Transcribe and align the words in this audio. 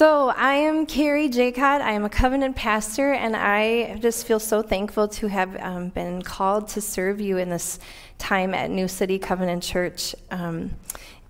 So, 0.00 0.30
I 0.30 0.54
am 0.54 0.86
Carrie 0.86 1.28
Jacot. 1.28 1.82
I 1.82 1.92
am 1.92 2.06
a 2.06 2.08
covenant 2.08 2.56
pastor, 2.56 3.12
and 3.12 3.36
I 3.36 3.98
just 3.98 4.26
feel 4.26 4.40
so 4.40 4.62
thankful 4.62 5.08
to 5.08 5.26
have 5.26 5.54
um, 5.60 5.90
been 5.90 6.22
called 6.22 6.68
to 6.68 6.80
serve 6.80 7.20
you 7.20 7.36
in 7.36 7.50
this 7.50 7.78
time 8.16 8.54
at 8.54 8.70
New 8.70 8.88
City 8.88 9.18
Covenant 9.18 9.62
Church. 9.62 10.14
Um, 10.30 10.70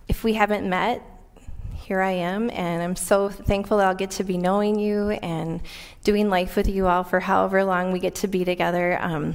if 0.07 0.23
we 0.23 0.35
haven't 0.35 0.71
met, 0.71 1.03
here 1.75 2.01
I 2.01 2.13
am, 2.13 2.49
and 2.51 2.81
I'm 2.81 2.95
so 2.95 3.29
thankful 3.29 3.79
that 3.79 3.89
I'll 3.89 3.95
get 3.97 4.13
to 4.13 4.23
be 4.23 4.39
knowing 4.39 4.79
you 4.79 5.11
and 5.11 5.61
doing 6.05 6.31
life 6.31 6.55
with 6.55 6.69
you 6.69 6.87
all 6.87 7.03
for 7.03 7.19
however 7.19 7.65
long 7.65 7.91
we 7.91 7.99
get 7.99 8.15
to 8.17 8.29
be 8.29 8.45
together. 8.45 8.97
Um, 9.03 9.35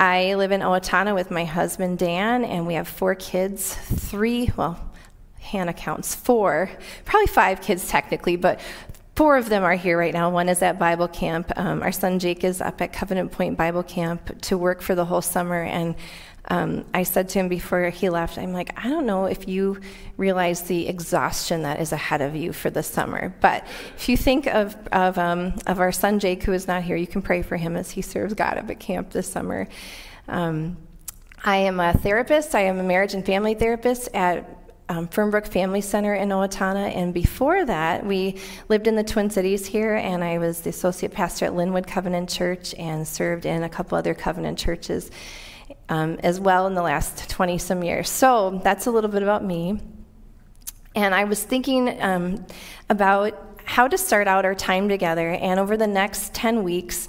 I 0.00 0.36
live 0.36 0.52
in 0.52 0.62
Owatonna 0.62 1.14
with 1.14 1.30
my 1.30 1.44
husband 1.44 1.98
Dan, 1.98 2.46
and 2.46 2.66
we 2.66 2.72
have 2.72 2.88
four 2.88 3.14
kids, 3.14 3.74
three, 3.74 4.50
well, 4.56 4.80
Hannah 5.44 5.74
counts 5.74 6.14
four, 6.14 6.70
probably 7.04 7.26
five 7.26 7.60
kids 7.60 7.86
technically, 7.86 8.36
but 8.36 8.60
four 9.14 9.36
of 9.36 9.48
them 9.48 9.62
are 9.62 9.74
here 9.74 9.98
right 9.98 10.12
now. 10.12 10.30
One 10.30 10.48
is 10.48 10.62
at 10.62 10.78
Bible 10.78 11.08
camp. 11.08 11.52
Um, 11.56 11.82
our 11.82 11.92
son 11.92 12.18
Jake 12.18 12.42
is 12.44 12.60
up 12.60 12.80
at 12.80 12.92
Covenant 12.92 13.30
Point 13.30 13.56
Bible 13.56 13.82
Camp 13.82 14.40
to 14.42 14.58
work 14.58 14.82
for 14.82 14.94
the 14.94 15.04
whole 15.04 15.22
summer. 15.22 15.62
And 15.62 15.94
um, 16.48 16.84
I 16.92 17.04
said 17.04 17.28
to 17.30 17.38
him 17.38 17.48
before 17.48 17.88
he 17.90 18.10
left, 18.10 18.38
I'm 18.38 18.52
like, 18.52 18.72
I 18.82 18.88
don't 18.88 19.06
know 19.06 19.26
if 19.26 19.48
you 19.48 19.80
realize 20.16 20.62
the 20.62 20.88
exhaustion 20.88 21.62
that 21.62 21.80
is 21.80 21.92
ahead 21.92 22.20
of 22.20 22.34
you 22.34 22.52
for 22.52 22.70
the 22.70 22.82
summer. 22.82 23.34
But 23.40 23.66
if 23.96 24.08
you 24.08 24.16
think 24.16 24.46
of, 24.46 24.76
of, 24.92 25.16
um, 25.16 25.54
of 25.66 25.80
our 25.80 25.92
son 25.92 26.18
Jake, 26.18 26.42
who 26.42 26.52
is 26.52 26.66
not 26.66 26.82
here, 26.82 26.96
you 26.96 27.06
can 27.06 27.22
pray 27.22 27.42
for 27.42 27.56
him 27.56 27.76
as 27.76 27.90
he 27.90 28.02
serves 28.02 28.34
God 28.34 28.58
up 28.58 28.68
at 28.68 28.80
camp 28.80 29.10
this 29.10 29.30
summer. 29.30 29.68
Um, 30.26 30.76
I 31.44 31.56
am 31.56 31.78
a 31.78 31.92
therapist. 31.92 32.54
I 32.54 32.62
am 32.62 32.78
a 32.78 32.82
marriage 32.82 33.14
and 33.14 33.24
family 33.24 33.54
therapist 33.54 34.08
at 34.14 34.53
um, 34.88 35.08
Fernbrook 35.08 35.46
Family 35.46 35.80
Center 35.80 36.14
in 36.14 36.28
Owatonna. 36.28 36.94
And 36.94 37.14
before 37.14 37.64
that, 37.64 38.04
we 38.04 38.40
lived 38.68 38.86
in 38.86 38.96
the 38.96 39.04
Twin 39.04 39.30
Cities 39.30 39.66
here, 39.66 39.94
and 39.94 40.22
I 40.22 40.38
was 40.38 40.60
the 40.60 40.70
associate 40.70 41.12
pastor 41.12 41.46
at 41.46 41.54
Linwood 41.54 41.86
Covenant 41.86 42.28
Church 42.28 42.74
and 42.74 43.06
served 43.06 43.46
in 43.46 43.62
a 43.62 43.68
couple 43.68 43.96
other 43.96 44.14
Covenant 44.14 44.58
churches 44.58 45.10
um, 45.88 46.18
as 46.22 46.40
well 46.40 46.66
in 46.66 46.74
the 46.74 46.82
last 46.82 47.28
20 47.30 47.58
some 47.58 47.82
years. 47.82 48.08
So 48.08 48.60
that's 48.62 48.86
a 48.86 48.90
little 48.90 49.10
bit 49.10 49.22
about 49.22 49.44
me. 49.44 49.80
And 50.94 51.14
I 51.14 51.24
was 51.24 51.42
thinking 51.42 52.00
um, 52.00 52.46
about 52.88 53.58
how 53.64 53.88
to 53.88 53.96
start 53.96 54.28
out 54.28 54.44
our 54.44 54.54
time 54.54 54.88
together, 54.88 55.30
and 55.30 55.58
over 55.58 55.76
the 55.76 55.86
next 55.86 56.34
10 56.34 56.62
weeks, 56.62 57.08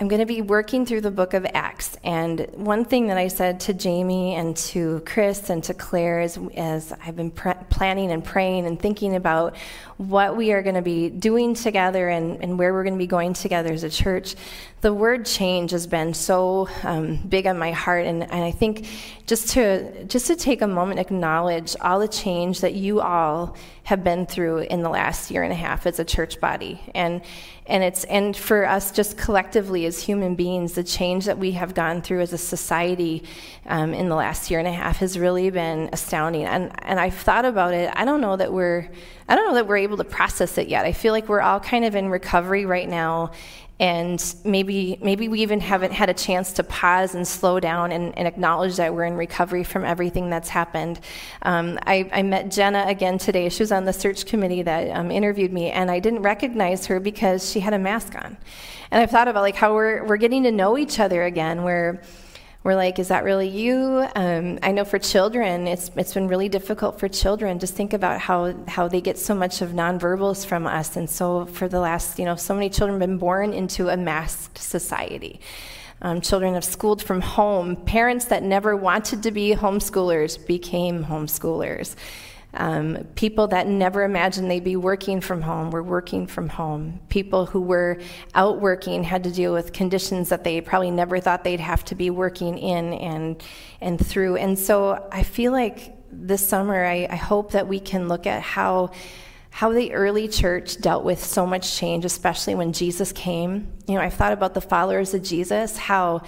I'm 0.00 0.06
going 0.06 0.20
to 0.20 0.26
be 0.26 0.42
working 0.42 0.86
through 0.86 1.00
the 1.00 1.10
book 1.10 1.34
of 1.34 1.44
Acts. 1.54 1.96
And 2.04 2.46
one 2.52 2.84
thing 2.84 3.08
that 3.08 3.18
I 3.18 3.26
said 3.26 3.58
to 3.60 3.74
Jamie 3.74 4.36
and 4.36 4.56
to 4.56 5.02
Chris 5.04 5.50
and 5.50 5.62
to 5.64 5.74
Claire 5.74 6.20
is, 6.20 6.38
as 6.56 6.92
I've 7.04 7.16
been 7.16 7.32
planning 7.32 8.12
and 8.12 8.24
praying 8.24 8.66
and 8.66 8.78
thinking 8.78 9.16
about 9.16 9.56
what 9.96 10.36
we 10.36 10.52
are 10.52 10.62
going 10.62 10.76
to 10.76 10.82
be 10.82 11.10
doing 11.10 11.52
together 11.52 12.08
and, 12.08 12.40
and 12.44 12.60
where 12.60 12.72
we're 12.72 12.84
going 12.84 12.94
to 12.94 12.98
be 12.98 13.08
going 13.08 13.32
together 13.32 13.72
as 13.72 13.82
a 13.82 13.90
church, 13.90 14.36
the 14.80 14.94
word 14.94 15.26
change 15.26 15.72
has 15.72 15.86
been 15.86 16.14
so 16.14 16.68
um, 16.84 17.16
big 17.28 17.46
on 17.46 17.58
my 17.58 17.72
heart. 17.72 18.06
And, 18.06 18.22
and 18.22 18.44
I 18.44 18.52
think 18.52 18.86
just 19.26 19.50
to, 19.50 20.04
just 20.04 20.26
to 20.28 20.36
take 20.36 20.62
a 20.62 20.68
moment, 20.68 21.00
acknowledge 21.00 21.74
all 21.80 21.98
the 21.98 22.08
change 22.08 22.60
that 22.60 22.74
you 22.74 23.00
all 23.00 23.56
have 23.84 24.04
been 24.04 24.26
through 24.26 24.58
in 24.58 24.82
the 24.82 24.88
last 24.88 25.30
year 25.30 25.42
and 25.42 25.52
a 25.52 25.56
half 25.56 25.86
as 25.86 25.98
a 25.98 26.04
church 26.04 26.40
body. 26.40 26.80
And, 26.94 27.22
and 27.68 27.84
it's 27.84 28.04
and 28.04 28.34
for 28.34 28.66
us 28.66 28.90
just 28.90 29.18
collectively 29.18 29.84
as 29.84 30.00
human 30.02 30.34
beings 30.34 30.72
the 30.72 30.82
change 30.82 31.26
that 31.26 31.38
we 31.38 31.52
have 31.52 31.74
gone 31.74 32.00
through 32.00 32.20
as 32.20 32.32
a 32.32 32.38
society 32.38 33.22
um, 33.66 33.92
in 33.92 34.08
the 34.08 34.14
last 34.14 34.50
year 34.50 34.58
and 34.58 34.66
a 34.66 34.72
half 34.72 34.96
has 34.96 35.18
really 35.18 35.50
been 35.50 35.90
astounding 35.92 36.44
and 36.44 36.72
and 36.82 36.98
i've 36.98 37.14
thought 37.14 37.44
about 37.44 37.74
it 37.74 37.92
i 37.94 38.04
don't 38.04 38.22
know 38.22 38.36
that 38.36 38.52
we're 38.52 38.88
i 39.28 39.36
don't 39.36 39.46
know 39.46 39.54
that 39.54 39.66
we're 39.66 39.76
able 39.76 39.98
to 39.98 40.04
process 40.04 40.56
it 40.56 40.68
yet 40.68 40.86
i 40.86 40.92
feel 40.92 41.12
like 41.12 41.28
we're 41.28 41.42
all 41.42 41.60
kind 41.60 41.84
of 41.84 41.94
in 41.94 42.08
recovery 42.08 42.64
right 42.64 42.88
now 42.88 43.30
and 43.80 44.34
maybe 44.44 44.98
maybe 45.00 45.28
we 45.28 45.40
even 45.40 45.60
haven't 45.60 45.92
had 45.92 46.10
a 46.10 46.14
chance 46.14 46.52
to 46.54 46.64
pause 46.64 47.14
and 47.14 47.26
slow 47.26 47.60
down 47.60 47.92
and, 47.92 48.16
and 48.18 48.26
acknowledge 48.26 48.76
that 48.76 48.92
we're 48.92 49.04
in 49.04 49.14
recovery 49.14 49.62
from 49.62 49.84
everything 49.84 50.30
that's 50.30 50.48
happened. 50.48 50.98
Um, 51.42 51.78
I, 51.86 52.08
I, 52.12 52.22
met 52.22 52.50
Jenna 52.50 52.84
again 52.88 53.18
today. 53.18 53.48
She 53.48 53.62
was 53.62 53.70
on 53.70 53.84
the 53.84 53.92
search 53.92 54.26
committee 54.26 54.62
that 54.62 54.90
um, 54.96 55.12
interviewed 55.12 55.52
me, 55.52 55.70
and 55.70 55.90
I 55.90 56.00
didn't 56.00 56.22
recognize 56.22 56.86
her 56.86 56.98
because 56.98 57.48
she 57.48 57.60
had 57.60 57.72
a 57.72 57.78
mask 57.78 58.16
on. 58.16 58.36
And 58.90 59.00
I've 59.00 59.10
thought 59.10 59.28
about 59.28 59.42
like 59.42 59.54
how 59.54 59.74
we're 59.74 60.04
we're 60.04 60.16
getting 60.16 60.42
to 60.42 60.50
know 60.50 60.76
each 60.76 60.98
other 60.98 61.22
again. 61.22 61.62
Where 61.62 62.02
we're 62.64 62.74
like, 62.74 62.98
is 62.98 63.08
that 63.08 63.24
really 63.24 63.48
you? 63.48 64.06
Um, 64.14 64.58
I 64.62 64.72
know 64.72 64.84
for 64.84 64.98
children, 64.98 65.68
it's 65.68 65.90
it's 65.96 66.14
been 66.14 66.28
really 66.28 66.48
difficult 66.48 66.98
for 66.98 67.08
children. 67.08 67.58
Just 67.58 67.74
think 67.74 67.92
about 67.92 68.20
how 68.20 68.54
how 68.66 68.88
they 68.88 69.00
get 69.00 69.16
so 69.16 69.34
much 69.34 69.62
of 69.62 69.70
nonverbals 69.70 70.44
from 70.44 70.66
us, 70.66 70.96
and 70.96 71.08
so 71.08 71.46
for 71.46 71.68
the 71.68 71.78
last, 71.80 72.18
you 72.18 72.24
know, 72.24 72.36
so 72.36 72.54
many 72.54 72.68
children 72.68 73.00
have 73.00 73.08
been 73.08 73.18
born 73.18 73.52
into 73.52 73.88
a 73.88 73.96
masked 73.96 74.58
society. 74.58 75.40
Um, 76.02 76.20
children 76.20 76.54
have 76.54 76.64
schooled 76.64 77.02
from 77.02 77.20
home. 77.20 77.76
Parents 77.76 78.26
that 78.26 78.42
never 78.42 78.76
wanted 78.76 79.22
to 79.24 79.30
be 79.30 79.54
homeschoolers 79.54 80.44
became 80.46 81.04
homeschoolers. 81.04 81.96
Um, 82.54 83.06
people 83.14 83.48
that 83.48 83.66
never 83.66 84.04
imagined 84.04 84.50
they'd 84.50 84.64
be 84.64 84.76
working 84.76 85.20
from 85.20 85.42
home 85.42 85.70
were 85.70 85.82
working 85.82 86.26
from 86.26 86.48
home. 86.48 87.00
People 87.10 87.44
who 87.44 87.60
were 87.60 88.00
out 88.34 88.60
working 88.60 89.04
had 89.04 89.24
to 89.24 89.30
deal 89.30 89.52
with 89.52 89.72
conditions 89.72 90.30
that 90.30 90.44
they 90.44 90.60
probably 90.62 90.90
never 90.90 91.20
thought 91.20 91.44
they'd 91.44 91.60
have 91.60 91.84
to 91.86 91.94
be 91.94 92.08
working 92.08 92.56
in 92.56 92.94
and 92.94 93.42
and 93.80 94.04
through. 94.04 94.36
And 94.36 94.58
so 94.58 95.08
I 95.12 95.24
feel 95.24 95.52
like 95.52 95.94
this 96.10 96.46
summer, 96.46 96.84
I, 96.84 97.06
I 97.10 97.16
hope 97.16 97.52
that 97.52 97.68
we 97.68 97.80
can 97.80 98.08
look 98.08 98.26
at 98.26 98.42
how 98.42 98.92
how 99.50 99.72
the 99.72 99.92
early 99.92 100.28
church 100.28 100.80
dealt 100.80 101.04
with 101.04 101.22
so 101.22 101.46
much 101.46 101.76
change, 101.76 102.04
especially 102.04 102.54
when 102.54 102.72
Jesus 102.72 103.12
came. 103.12 103.72
You 103.86 103.96
know, 103.96 104.00
I've 104.00 104.14
thought 104.14 104.32
about 104.32 104.54
the 104.54 104.60
followers 104.60 105.14
of 105.14 105.22
Jesus, 105.22 105.76
how 105.76 106.22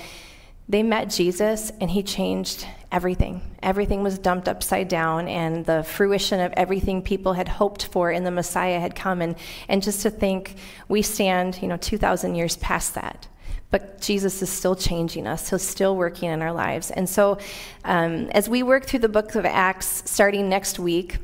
they 0.70 0.84
met 0.84 1.10
Jesus 1.10 1.72
and 1.80 1.90
he 1.90 2.02
changed 2.04 2.64
everything. 2.92 3.42
Everything 3.60 4.04
was 4.04 4.18
dumped 4.18 4.48
upside 4.48 4.88
down, 4.88 5.26
and 5.26 5.66
the 5.66 5.82
fruition 5.82 6.38
of 6.40 6.52
everything 6.56 7.02
people 7.02 7.32
had 7.32 7.48
hoped 7.48 7.86
for 7.86 8.10
in 8.12 8.22
the 8.22 8.30
Messiah 8.30 8.78
had 8.78 8.94
come. 8.94 9.20
And, 9.20 9.34
and 9.68 9.82
just 9.82 10.02
to 10.02 10.10
think 10.10 10.54
we 10.88 11.02
stand, 11.02 11.60
you 11.60 11.66
know, 11.66 11.76
2,000 11.76 12.36
years 12.36 12.56
past 12.56 12.94
that. 12.94 13.26
But 13.72 14.00
Jesus 14.00 14.42
is 14.42 14.50
still 14.50 14.76
changing 14.76 15.26
us. 15.26 15.50
He's 15.50 15.62
still 15.62 15.96
working 15.96 16.30
in 16.30 16.40
our 16.40 16.52
lives. 16.52 16.92
And 16.92 17.08
so, 17.08 17.38
um, 17.84 18.28
as 18.30 18.48
we 18.48 18.62
work 18.62 18.86
through 18.86 19.00
the 19.00 19.08
book 19.08 19.34
of 19.34 19.44
Acts 19.44 20.08
starting 20.08 20.48
next 20.48 20.78
week, 20.78 21.18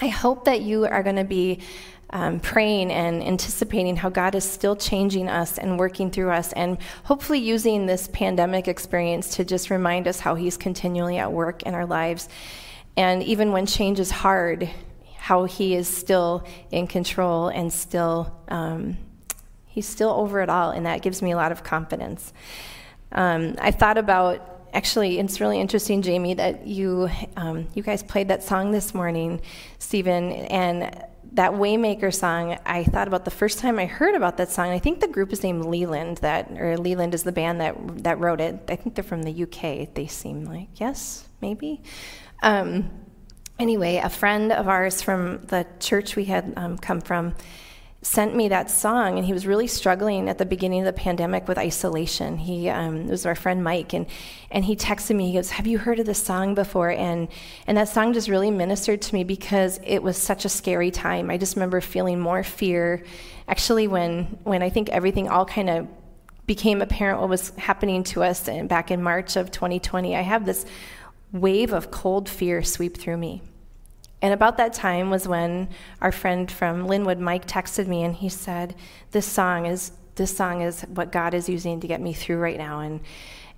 I 0.00 0.06
hope 0.06 0.44
that 0.44 0.62
you 0.62 0.86
are 0.86 1.02
going 1.02 1.16
to 1.16 1.24
be 1.24 1.60
um, 2.10 2.40
praying 2.40 2.90
and 2.90 3.22
anticipating 3.22 3.96
how 3.96 4.08
God 4.08 4.34
is 4.34 4.44
still 4.44 4.76
changing 4.76 5.28
us 5.28 5.58
and 5.58 5.78
working 5.78 6.10
through 6.10 6.30
us, 6.30 6.52
and 6.54 6.78
hopefully 7.04 7.38
using 7.38 7.86
this 7.86 8.08
pandemic 8.08 8.68
experience 8.68 9.36
to 9.36 9.44
just 9.44 9.70
remind 9.70 10.08
us 10.08 10.20
how 10.20 10.34
He's 10.34 10.56
continually 10.56 11.18
at 11.18 11.32
work 11.32 11.62
in 11.64 11.74
our 11.74 11.86
lives. 11.86 12.28
And 12.96 13.22
even 13.22 13.52
when 13.52 13.66
change 13.66 14.00
is 14.00 14.10
hard, 14.10 14.70
how 15.16 15.44
He 15.44 15.74
is 15.74 15.86
still 15.86 16.46
in 16.70 16.86
control 16.86 17.48
and 17.48 17.72
still, 17.72 18.34
um, 18.48 18.96
He's 19.66 19.86
still 19.86 20.10
over 20.10 20.40
it 20.40 20.48
all, 20.48 20.70
and 20.70 20.86
that 20.86 21.02
gives 21.02 21.20
me 21.20 21.32
a 21.32 21.36
lot 21.36 21.52
of 21.52 21.62
confidence. 21.62 22.32
Um, 23.12 23.54
I 23.60 23.70
thought 23.70 23.98
about 23.98 24.54
actually, 24.72 25.18
it's 25.18 25.40
really 25.40 25.60
interesting, 25.60 26.02
Jamie, 26.02 26.34
that 26.34 26.66
you 26.66 27.08
um, 27.36 27.68
you 27.74 27.82
guys 27.82 28.02
played 28.02 28.28
that 28.28 28.42
song 28.42 28.70
this 28.70 28.94
morning, 28.94 29.40
Stephen, 29.78 30.32
and 30.32 31.04
that 31.32 31.52
Waymaker 31.52 32.14
song, 32.14 32.58
I 32.64 32.84
thought 32.84 33.08
about 33.08 33.24
the 33.24 33.30
first 33.30 33.58
time 33.58 33.78
I 33.78 33.86
heard 33.86 34.14
about 34.14 34.36
that 34.38 34.50
song. 34.50 34.68
I 34.68 34.78
think 34.78 35.00
the 35.00 35.08
group 35.08 35.32
is 35.32 35.42
named 35.42 35.64
Leeland. 35.64 36.20
that 36.20 36.50
or 36.52 36.76
Leeland 36.76 37.14
is 37.14 37.22
the 37.22 37.32
band 37.32 37.60
that 37.60 38.04
that 38.04 38.18
wrote 38.18 38.40
it. 38.40 38.60
I 38.68 38.76
think 38.76 38.94
they're 38.94 39.04
from 39.04 39.22
the 39.22 39.42
UK. 39.42 39.94
They 39.94 40.06
seem 40.06 40.44
like 40.44 40.68
yes, 40.80 41.28
maybe. 41.40 41.82
Um, 42.42 42.90
anyway, 43.58 43.96
a 43.96 44.08
friend 44.08 44.52
of 44.52 44.68
ours 44.68 45.02
from 45.02 45.42
the 45.46 45.66
church 45.80 46.16
we 46.16 46.24
had 46.24 46.54
um, 46.56 46.78
come 46.78 47.00
from 47.00 47.34
sent 48.00 48.34
me 48.34 48.48
that 48.48 48.70
song, 48.70 49.16
and 49.16 49.26
he 49.26 49.32
was 49.32 49.46
really 49.46 49.66
struggling 49.66 50.28
at 50.28 50.38
the 50.38 50.46
beginning 50.46 50.80
of 50.80 50.86
the 50.86 50.92
pandemic 50.92 51.48
with 51.48 51.58
isolation. 51.58 52.36
He 52.36 52.68
um, 52.68 53.02
it 53.02 53.10
was 53.10 53.26
our 53.26 53.34
friend 53.34 53.64
Mike, 53.64 53.92
and 53.92 54.06
and 54.50 54.64
he 54.64 54.76
texted 54.76 55.16
me. 55.16 55.28
He 55.28 55.34
goes, 55.34 55.50
"Have 55.50 55.66
you 55.66 55.78
heard 55.78 55.98
of 55.98 56.06
this 56.06 56.22
song 56.22 56.54
before?" 56.54 56.90
And 56.90 57.28
and 57.66 57.76
that 57.76 57.88
song 57.88 58.12
just 58.12 58.28
really 58.28 58.50
ministered 58.50 59.02
to 59.02 59.14
me 59.14 59.24
because 59.24 59.80
it 59.82 60.02
was 60.02 60.16
such 60.16 60.44
a 60.44 60.48
scary 60.48 60.92
time. 60.92 61.28
I 61.30 61.38
just 61.38 61.56
remember 61.56 61.80
feeling 61.80 62.20
more 62.20 62.44
fear. 62.44 63.02
Actually, 63.48 63.88
when 63.88 64.38
when 64.44 64.62
I 64.62 64.70
think 64.70 64.90
everything 64.90 65.28
all 65.28 65.44
kind 65.44 65.68
of 65.68 65.88
became 66.46 66.80
apparent 66.80 67.20
what 67.20 67.28
was 67.28 67.50
happening 67.56 68.04
to 68.04 68.22
us 68.22 68.48
and 68.48 68.68
back 68.68 68.90
in 68.90 69.02
March 69.02 69.36
of 69.36 69.50
2020, 69.50 70.16
I 70.16 70.22
have 70.22 70.46
this 70.46 70.64
wave 71.32 71.72
of 71.72 71.90
cold 71.90 72.28
fear 72.28 72.62
sweep 72.62 72.96
through 72.96 73.18
me. 73.18 73.42
And 74.20 74.34
about 74.34 74.56
that 74.56 74.72
time 74.72 75.10
was 75.10 75.28
when 75.28 75.68
our 76.00 76.12
friend 76.12 76.50
from 76.50 76.86
Linwood, 76.86 77.20
Mike, 77.20 77.46
texted 77.46 77.86
me 77.86 78.02
and 78.02 78.14
he 78.14 78.28
said, 78.28 78.74
"This 79.12 79.26
song 79.26 79.66
is 79.66 79.92
this 80.16 80.36
song 80.36 80.62
is 80.62 80.82
what 80.82 81.12
God 81.12 81.34
is 81.34 81.48
using 81.48 81.80
to 81.80 81.86
get 81.86 82.00
me 82.00 82.12
through 82.12 82.38
right 82.38 82.58
now." 82.58 82.80
And 82.80 83.00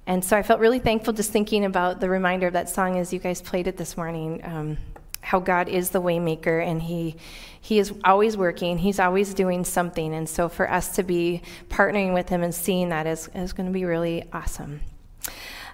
and 0.06 0.24
so 0.24 0.36
I 0.36 0.42
felt 0.42 0.60
really 0.60 0.78
thankful 0.78 1.12
just 1.12 1.30
thinking 1.30 1.64
about 1.64 2.00
the 2.00 2.10
reminder 2.10 2.46
of 2.46 2.52
that 2.54 2.68
song 2.68 2.98
as 2.98 3.12
you 3.12 3.18
guys 3.18 3.40
played 3.40 3.66
it 3.66 3.76
this 3.76 3.96
morning. 3.96 4.40
Um, 4.44 4.78
how 5.22 5.38
God 5.38 5.68
is 5.68 5.90
the 5.90 6.00
waymaker 6.00 6.64
and 6.64 6.82
he 6.82 7.16
he 7.60 7.78
is 7.78 7.92
always 8.04 8.36
working. 8.36 8.78
He's 8.78 8.98
always 8.98 9.34
doing 9.34 9.64
something. 9.64 10.14
And 10.14 10.28
so 10.28 10.48
for 10.48 10.70
us 10.70 10.96
to 10.96 11.02
be 11.02 11.42
partnering 11.68 12.14
with 12.14 12.28
him 12.28 12.42
and 12.42 12.54
seeing 12.54 12.88
that 12.88 13.06
is, 13.06 13.28
is 13.34 13.52
going 13.52 13.66
to 13.66 13.72
be 13.72 13.84
really 13.84 14.24
awesome. 14.32 14.80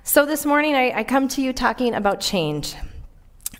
So 0.02 0.26
this 0.26 0.44
morning 0.44 0.74
I, 0.74 0.90
I 0.98 1.04
come 1.04 1.28
to 1.28 1.42
you 1.42 1.52
talking 1.52 1.94
about 1.94 2.20
change. 2.20 2.74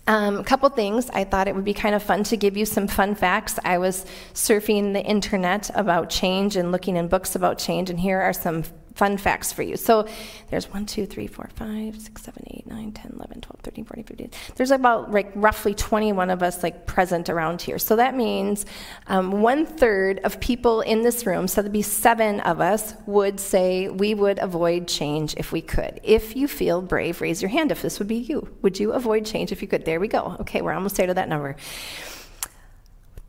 Um, 0.07 0.37
a 0.37 0.43
couple 0.43 0.69
things. 0.69 1.09
I 1.09 1.25
thought 1.25 1.49
it 1.49 1.55
would 1.55 1.65
be 1.65 1.73
kind 1.73 1.93
of 1.93 2.01
fun 2.01 2.23
to 2.25 2.37
give 2.37 2.55
you 2.55 2.65
some 2.65 2.87
fun 2.87 3.13
facts. 3.13 3.59
I 3.65 3.77
was 3.77 4.05
surfing 4.33 4.93
the 4.93 5.03
internet 5.03 5.69
about 5.75 6.09
change 6.09 6.55
and 6.55 6.71
looking 6.71 6.95
in 6.95 7.09
books 7.09 7.35
about 7.35 7.57
change, 7.57 7.89
and 7.89 7.99
here 7.99 8.21
are 8.21 8.31
some 8.31 8.63
fun 8.97 9.17
facts 9.17 9.53
for 9.53 9.61
you. 9.61 9.77
So 9.77 10.07
there's 10.49 10.71
1, 10.71 10.85
2, 10.87 11.05
3, 11.05 11.27
4, 11.27 11.49
5, 11.53 12.01
6, 12.01 12.21
7, 12.23 12.43
8, 12.47 12.67
9, 12.67 12.91
10, 12.91 13.11
11, 13.15 13.41
12, 13.41 13.59
13, 13.61 13.85
14, 13.85 14.03
15. 14.03 14.31
There's 14.55 14.71
about 14.71 15.11
like 15.11 15.31
roughly 15.35 15.75
21 15.75 16.29
of 16.31 16.41
us 16.41 16.63
like 16.63 16.87
present 16.87 17.29
around 17.29 17.61
here. 17.61 17.77
So 17.77 17.95
that 17.95 18.15
means 18.15 18.65
um, 19.05 19.41
one 19.41 19.65
third 19.65 20.19
of 20.23 20.39
people 20.39 20.81
in 20.81 21.03
this 21.03 21.25
room, 21.25 21.47
so 21.47 21.61
there'd 21.61 21.71
be 21.71 21.83
seven 21.83 22.39
of 22.41 22.59
us, 22.59 22.95
would 23.05 23.39
say 23.39 23.87
we 23.87 24.15
would 24.15 24.39
avoid 24.39 24.87
change 24.87 25.35
if 25.37 25.51
we 25.51 25.61
could. 25.61 25.99
If 26.03 26.35
you 26.35 26.47
feel 26.47 26.81
brave, 26.81 27.21
raise 27.21 27.41
your 27.41 27.49
hand 27.49 27.71
if 27.71 27.81
this 27.81 27.99
would 27.99 28.07
be 28.07 28.17
you. 28.17 28.49
Would 28.63 28.79
you 28.79 28.93
avoid 28.93 29.25
change 29.25 29.51
if 29.51 29.61
you 29.61 29.67
could? 29.67 29.85
There 29.85 29.99
we 29.99 30.07
go. 30.07 30.37
Okay, 30.41 30.61
we're 30.61 30.73
almost 30.73 30.97
there 30.97 31.07
to 31.07 31.13
that 31.13 31.29
number. 31.29 31.55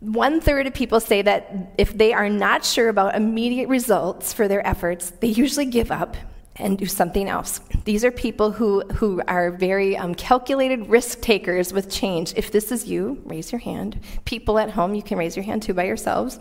One 0.01 0.41
third 0.41 0.67
of 0.67 0.75
people 0.75 1.01
say 1.01 1.23
that 1.23 1.73
if 1.77 1.97
they 1.97 2.13
are 2.13 2.29
not 2.29 2.65
sure 2.65 2.89
about 2.89 3.17
immediate 3.17 3.69
results 3.69 4.33
for 4.33 4.47
their 4.47 4.65
efforts, 4.65 5.11
they 5.11 5.29
usually 5.29 5.67
give 5.67 5.91
up 5.91 6.17
and 6.55 6.79
do 6.79 6.87
something 6.87 7.29
else. 7.29 7.61
These 7.85 8.05
are 8.05 8.11
people 8.11 8.53
who, 8.53 8.83
who 8.95 9.23
are 9.27 9.51
very 9.51 9.97
um, 9.97 10.15
calculated 10.15 10.89
risk 10.89 11.21
takers 11.21 11.73
with 11.73 11.91
change. 11.91 12.33
If 12.37 12.53
this 12.53 12.71
is 12.71 12.87
you, 12.87 13.21
raise 13.25 13.51
your 13.53 13.61
hand. 13.61 14.01
People 14.25 14.59
at 14.59 14.71
home, 14.71 14.95
you 14.95 15.03
can 15.03 15.19
raise 15.19 15.37
your 15.37 15.45
hand 15.45 15.63
too 15.63 15.75
by 15.75 15.85
yourselves. 15.85 16.39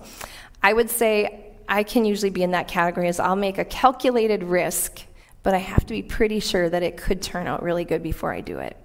I 0.61 0.73
would 0.73 0.89
say 0.89 1.53
I 1.67 1.83
can 1.83 2.05
usually 2.05 2.31
be 2.31 2.43
in 2.43 2.51
that 2.51 2.67
category 2.67 3.07
as 3.07 3.19
I'll 3.19 3.35
make 3.35 3.57
a 3.57 3.65
calculated 3.65 4.43
risk, 4.43 5.01
but 5.43 5.53
I 5.53 5.59
have 5.59 5.85
to 5.85 5.93
be 5.93 6.01
pretty 6.01 6.39
sure 6.39 6.69
that 6.69 6.83
it 6.83 6.97
could 6.97 7.21
turn 7.21 7.47
out 7.47 7.63
really 7.63 7.85
good 7.85 8.03
before 8.03 8.33
I 8.33 8.41
do 8.41 8.59
it. 8.59 8.77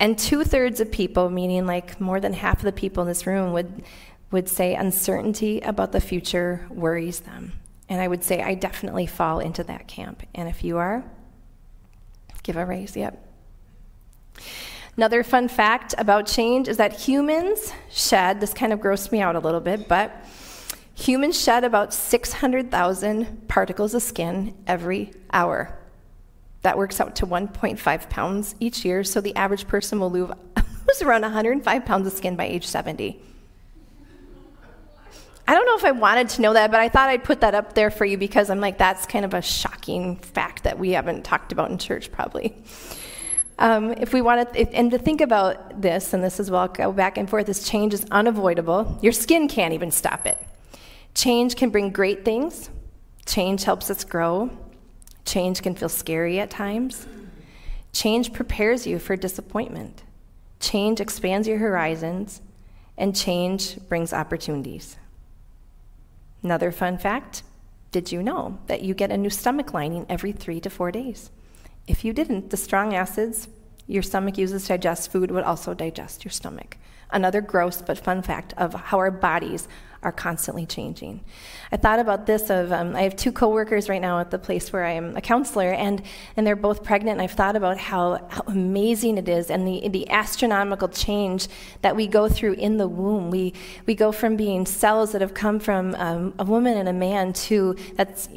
And 0.00 0.18
two 0.18 0.44
thirds 0.44 0.80
of 0.80 0.90
people, 0.90 1.30
meaning 1.30 1.66
like 1.66 2.00
more 2.00 2.20
than 2.20 2.32
half 2.32 2.58
of 2.58 2.64
the 2.64 2.72
people 2.72 3.02
in 3.02 3.08
this 3.08 3.26
room, 3.26 3.52
would, 3.52 3.84
would 4.30 4.48
say 4.48 4.74
uncertainty 4.74 5.60
about 5.60 5.92
the 5.92 6.00
future 6.00 6.66
worries 6.70 7.20
them. 7.20 7.52
And 7.88 8.00
I 8.00 8.08
would 8.08 8.24
say 8.24 8.42
I 8.42 8.54
definitely 8.54 9.06
fall 9.06 9.40
into 9.40 9.62
that 9.64 9.86
camp. 9.86 10.22
And 10.34 10.48
if 10.48 10.64
you 10.64 10.78
are, 10.78 11.04
give 12.42 12.56
a 12.56 12.64
raise. 12.64 12.96
Yep. 12.96 13.20
Another 14.96 15.24
fun 15.24 15.48
fact 15.48 15.94
about 15.98 16.26
change 16.26 16.68
is 16.68 16.76
that 16.76 16.92
humans 17.00 17.72
shed, 17.90 18.40
this 18.40 18.54
kind 18.54 18.72
of 18.72 18.78
grossed 18.78 19.10
me 19.10 19.20
out 19.20 19.34
a 19.34 19.40
little 19.40 19.60
bit, 19.60 19.88
but 19.88 20.24
humans 20.94 21.40
shed 21.40 21.64
about 21.64 21.92
600,000 21.92 23.48
particles 23.48 23.94
of 23.94 24.02
skin 24.02 24.54
every 24.66 25.12
hour. 25.32 25.76
That 26.64 26.78
works 26.78 26.98
out 26.98 27.16
to 27.16 27.26
1.5 27.26 28.08
pounds 28.08 28.54
each 28.58 28.86
year, 28.86 29.04
so 29.04 29.20
the 29.20 29.36
average 29.36 29.68
person 29.68 30.00
will 30.00 30.10
lose 30.10 30.30
around 31.02 31.20
105 31.20 31.84
pounds 31.84 32.06
of 32.06 32.12
skin 32.14 32.36
by 32.36 32.46
age 32.46 32.66
70. 32.66 33.20
I 35.46 35.52
don't 35.52 35.66
know 35.66 35.76
if 35.76 35.84
I 35.84 35.90
wanted 35.90 36.30
to 36.30 36.40
know 36.40 36.54
that, 36.54 36.70
but 36.70 36.80
I 36.80 36.88
thought 36.88 37.10
I'd 37.10 37.22
put 37.22 37.42
that 37.42 37.54
up 37.54 37.74
there 37.74 37.90
for 37.90 38.06
you 38.06 38.16
because 38.16 38.48
I'm 38.48 38.60
like, 38.60 38.78
that's 38.78 39.04
kind 39.04 39.26
of 39.26 39.34
a 39.34 39.42
shocking 39.42 40.16
fact 40.16 40.62
that 40.64 40.78
we 40.78 40.92
haven't 40.92 41.22
talked 41.22 41.52
about 41.52 41.70
in 41.70 41.76
church, 41.76 42.10
probably. 42.10 42.56
Um, 43.58 43.92
if 43.92 44.14
we 44.14 44.22
want 44.22 44.54
to, 44.54 44.74
and 44.74 44.90
to 44.90 44.98
think 44.98 45.20
about 45.20 45.82
this, 45.82 46.14
and 46.14 46.24
this 46.24 46.40
is 46.40 46.50
well, 46.50 46.68
go 46.68 46.92
back 46.92 47.18
and 47.18 47.28
forth, 47.28 47.44
this 47.44 47.68
change 47.68 47.92
is 47.92 48.06
unavoidable. 48.10 48.98
Your 49.02 49.12
skin 49.12 49.48
can't 49.48 49.74
even 49.74 49.90
stop 49.90 50.26
it. 50.26 50.38
Change 51.14 51.56
can 51.56 51.68
bring 51.68 51.90
great 51.90 52.24
things, 52.24 52.70
change 53.26 53.64
helps 53.64 53.90
us 53.90 54.02
grow, 54.02 54.50
Change 55.24 55.62
can 55.62 55.74
feel 55.74 55.88
scary 55.88 56.38
at 56.40 56.50
times. 56.50 57.06
Change 57.92 58.32
prepares 58.32 58.86
you 58.86 58.98
for 58.98 59.16
disappointment. 59.16 60.02
Change 60.60 61.00
expands 61.00 61.46
your 61.46 61.58
horizons, 61.58 62.40
and 62.96 63.14
change 63.14 63.78
brings 63.88 64.12
opportunities. 64.12 64.96
Another 66.42 66.70
fun 66.70 66.98
fact 66.98 67.42
did 67.90 68.10
you 68.10 68.24
know 68.24 68.58
that 68.66 68.82
you 68.82 68.92
get 68.92 69.12
a 69.12 69.16
new 69.16 69.30
stomach 69.30 69.72
lining 69.72 70.04
every 70.08 70.32
three 70.32 70.60
to 70.60 70.68
four 70.68 70.90
days? 70.90 71.30
If 71.86 72.04
you 72.04 72.12
didn't, 72.12 72.50
the 72.50 72.56
strong 72.56 72.92
acids 72.92 73.46
your 73.86 74.02
stomach 74.02 74.36
uses 74.36 74.64
to 74.64 74.68
digest 74.70 75.12
food 75.12 75.30
would 75.30 75.44
also 75.44 75.74
digest 75.74 76.24
your 76.24 76.32
stomach. 76.32 76.76
Another 77.10 77.40
gross 77.40 77.82
but 77.82 77.98
fun 77.98 78.22
fact 78.22 78.52
of 78.56 78.74
how 78.74 78.98
our 78.98 79.12
bodies 79.12 79.68
are 80.04 80.12
constantly 80.12 80.66
changing. 80.66 81.24
I 81.72 81.76
thought 81.76 81.98
about 81.98 82.26
this 82.26 82.50
of 82.50 82.70
um, 82.70 82.94
I 82.94 83.02
have 83.02 83.16
two 83.16 83.32
coworkers 83.32 83.88
right 83.88 84.00
now 84.00 84.20
at 84.20 84.30
the 84.30 84.38
place 84.38 84.72
where 84.72 84.84
I 84.84 84.92
am 84.92 85.16
a 85.16 85.20
counselor, 85.20 85.72
and, 85.72 86.02
and 86.36 86.46
they're 86.46 86.54
both 86.54 86.84
pregnant. 86.84 87.14
And 87.14 87.22
I've 87.22 87.32
thought 87.32 87.56
about 87.56 87.78
how, 87.78 88.26
how 88.28 88.42
amazing 88.46 89.18
it 89.18 89.28
is 89.28 89.50
and 89.50 89.66
the, 89.66 89.88
the 89.88 90.08
astronomical 90.10 90.88
change 90.88 91.48
that 91.82 91.96
we 91.96 92.06
go 92.06 92.28
through 92.28 92.52
in 92.52 92.76
the 92.76 92.86
womb. 92.86 93.30
We, 93.30 93.54
we 93.86 93.94
go 93.94 94.12
from 94.12 94.36
being 94.36 94.66
cells 94.66 95.12
that 95.12 95.20
have 95.22 95.34
come 95.34 95.58
from 95.58 95.94
um, 95.96 96.34
a 96.38 96.44
woman 96.44 96.76
and 96.76 96.88
a 96.88 96.92
man 96.92 97.32
to 97.32 97.76
that's 97.94 98.28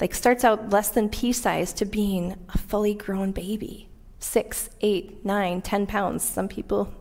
like 0.00 0.14
starts 0.14 0.44
out 0.44 0.70
less 0.70 0.90
than 0.90 1.08
pea 1.08 1.32
size 1.32 1.72
to 1.74 1.84
being 1.84 2.36
a 2.54 2.58
fully 2.58 2.94
grown 2.94 3.32
baby 3.32 3.88
six, 4.18 4.70
eight, 4.80 5.24
nine, 5.24 5.62
ten 5.62 5.86
pounds. 5.86 6.24
Some 6.24 6.48
people 6.48 6.92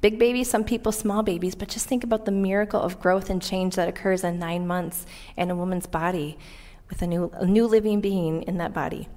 big 0.00 0.18
babies, 0.18 0.50
some 0.50 0.64
people 0.64 0.92
small 0.92 1.22
babies, 1.22 1.54
but 1.54 1.68
just 1.68 1.86
think 1.86 2.04
about 2.04 2.24
the 2.24 2.32
miracle 2.32 2.80
of 2.80 3.00
growth 3.00 3.30
and 3.30 3.42
change 3.42 3.76
that 3.76 3.88
occurs 3.88 4.24
in 4.24 4.38
nine 4.38 4.66
months 4.66 5.06
in 5.36 5.50
a 5.50 5.56
woman's 5.56 5.86
body 5.86 6.38
with 6.88 7.02
a 7.02 7.06
new, 7.06 7.30
a 7.34 7.46
new 7.46 7.66
living 7.66 8.00
being 8.00 8.42
in 8.42 8.58
that 8.58 8.74
body. 8.74 9.08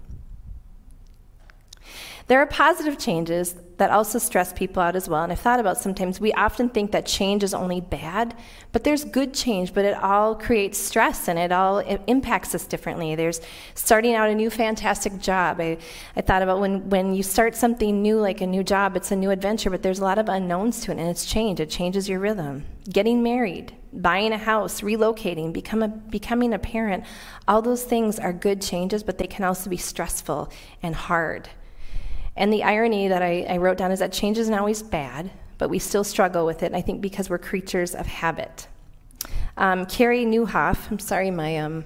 There 2.27 2.39
are 2.39 2.48
positive 2.48 2.98
changes 2.98 3.56
that 3.77 3.92
also 3.92 4.18
stress 4.18 4.51
people 4.51 4.81
out 4.81 4.95
as 4.95 5.07
well. 5.07 5.24
And 5.24 5.31
I've 5.31 5.39
thought 5.39 5.60
about 5.60 5.77
sometimes 5.77 6.19
we 6.19 6.33
often 6.33 6.69
think 6.69 6.92
that 6.92 7.06
change 7.06 7.44
is 7.44 7.54
only 7.54 7.81
bad, 7.81 8.36
but 8.72 8.83
there's 8.83 9.04
good 9.04 9.33
change, 9.33 9.75
but 9.75 9.86
it 9.86 9.95
all 10.01 10.33
creates 10.33 10.77
stress 10.80 11.27
and 11.27 11.38
it 11.38 11.51
all 11.51 11.80
it 11.80 12.01
impacts 12.07 12.56
us 12.56 12.66
differently. 12.66 13.13
There's 13.13 13.42
starting 13.75 14.16
out 14.16 14.30
a 14.30 14.33
new 14.33 14.50
fantastic 14.50 15.19
job. 15.19 15.60
I, 15.60 15.77
I 16.16 16.22
thought 16.22 16.42
about 16.42 16.62
when, 16.62 16.89
when 16.89 17.13
you 17.13 17.22
start 17.22 17.56
something 17.56 18.01
new, 18.01 18.19
like 18.19 18.42
a 18.42 18.48
new 18.48 18.63
job, 18.63 18.95
it's 18.95 19.12
a 19.12 19.16
new 19.16 19.30
adventure, 19.30 19.69
but 19.69 19.83
there's 19.83 20.00
a 20.00 20.04
lot 20.04 20.18
of 20.18 20.27
unknowns 20.27 20.81
to 20.81 20.92
it, 20.92 20.98
and 20.98 21.10
it's 21.10 21.25
change. 21.25 21.60
It 21.60 21.69
changes 21.69 22.10
your 22.10 22.19
rhythm. 22.19 22.66
Getting 22.89 23.22
married, 23.22 23.75
buying 23.94 24.31
a 24.31 24.38
house, 24.38 24.81
relocating, 24.81 25.54
become 25.54 25.83
a, 25.83 25.89
becoming 25.89 26.53
a 26.53 26.60
parent, 26.60 27.03
all 27.48 27.62
those 27.62 27.84
things 27.84 28.17
are 28.17 28.34
good 28.34 28.63
changes, 28.63 29.03
but 29.03 29.20
they 29.20 29.27
can 29.27 29.44
also 29.44 29.70
be 29.70 29.77
stressful 29.77 30.50
and 30.82 30.96
hard. 30.96 31.50
And 32.36 32.51
the 32.51 32.63
irony 32.63 33.08
that 33.08 33.22
I, 33.22 33.46
I 33.50 33.58
wrote 33.58 33.77
down 33.77 33.92
is 33.92 34.00
that 34.00 34.12
change 34.12 34.38
isn't 34.38 34.54
always 34.54 34.84
bad, 34.84 35.32
but 35.58 35.70
we 35.70 35.80
still 35.80 36.04
struggle 36.04 36.46
with 36.46 36.63
it, 36.63 36.74
I 36.74 36.82
think 36.82 37.01
because 37.01 37.30
we're 37.30 37.38
creatures 37.38 37.96
of 37.96 38.06
habit. 38.06 38.68
Um, 39.58 39.86
Carey 39.86 40.25
Nieuwhof, 40.25 40.92
I'm 40.92 41.00
sorry, 41.00 41.32
my, 41.32 41.58
um, 41.60 41.86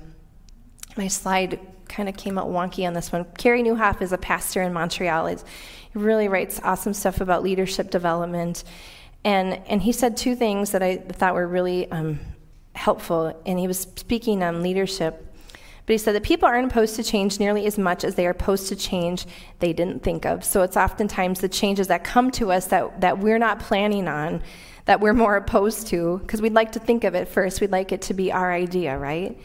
my 0.98 1.08
slide 1.08 1.60
kind 1.88 2.10
of 2.10 2.18
came 2.18 2.38
out 2.38 2.48
wonky 2.48 2.88
on 2.88 2.94
this 2.94 3.12
one. 3.12 3.26
Carey 3.38 3.62
Nieuwhof 3.62 4.02
is 4.02 4.12
a 4.12 4.18
pastor 4.18 4.62
in 4.62 4.74
Montreal. 4.74 5.28
He's, 5.28 5.44
he 5.92 6.00
really 6.00 6.28
writes 6.28 6.60
awesome 6.64 6.94
stuff 6.94 7.22
about 7.22 7.44
leadership 7.44 7.92
development. 7.92 8.64
And, 9.24 9.62
and 9.68 9.82
he 9.82 9.92
said 9.92 10.18
two 10.18 10.36
things 10.36 10.72
that 10.72 10.82
I 10.82 10.98
thought 10.98 11.34
were 11.34 11.48
really 11.48 11.92
um, 11.92 12.20
helpful. 12.74 13.40
And 13.46 13.60
he 13.60 13.68
was 13.68 13.82
speaking 13.96 14.44
on 14.44 14.64
leadership. 14.64 15.29
But 15.90 15.94
he 15.94 15.98
said 15.98 16.14
that 16.14 16.22
people 16.22 16.48
aren't 16.48 16.72
opposed 16.72 16.96
to 16.98 17.04
change 17.04 17.40
nearly 17.40 17.66
as 17.66 17.80
much 17.80 18.04
as 18.04 18.14
they 18.14 18.28
are 18.28 18.30
opposed 18.30 18.68
to 18.68 18.76
change 18.76 19.26
they 19.58 19.74
didn't 19.74 20.04
think 20.04 20.24
of. 20.24 20.44
So 20.44 20.62
it's 20.62 20.78
oftentimes 20.78 21.40
the 21.40 21.50
changes 21.50 21.88
that 21.88 22.04
come 22.04 22.30
to 22.34 22.52
us 22.52 22.68
that, 22.68 23.02
that 23.02 23.18
we're 23.18 23.40
not 23.40 23.60
planning 23.60 24.08
on 24.08 24.44
that 24.86 25.00
we're 25.00 25.16
more 25.16 25.36
opposed 25.36 25.88
to, 25.88 26.20
because 26.20 26.44
we'd 26.44 26.54
like 26.54 26.74
to 26.74 26.80
think 26.80 27.06
of 27.06 27.16
it 27.16 27.28
first. 27.28 27.60
We'd 27.60 27.72
like 27.72 27.92
it 27.92 28.04
to 28.04 28.14
be 28.14 28.32
our 28.32 28.54
idea, 28.54 29.00
right? 29.00 29.36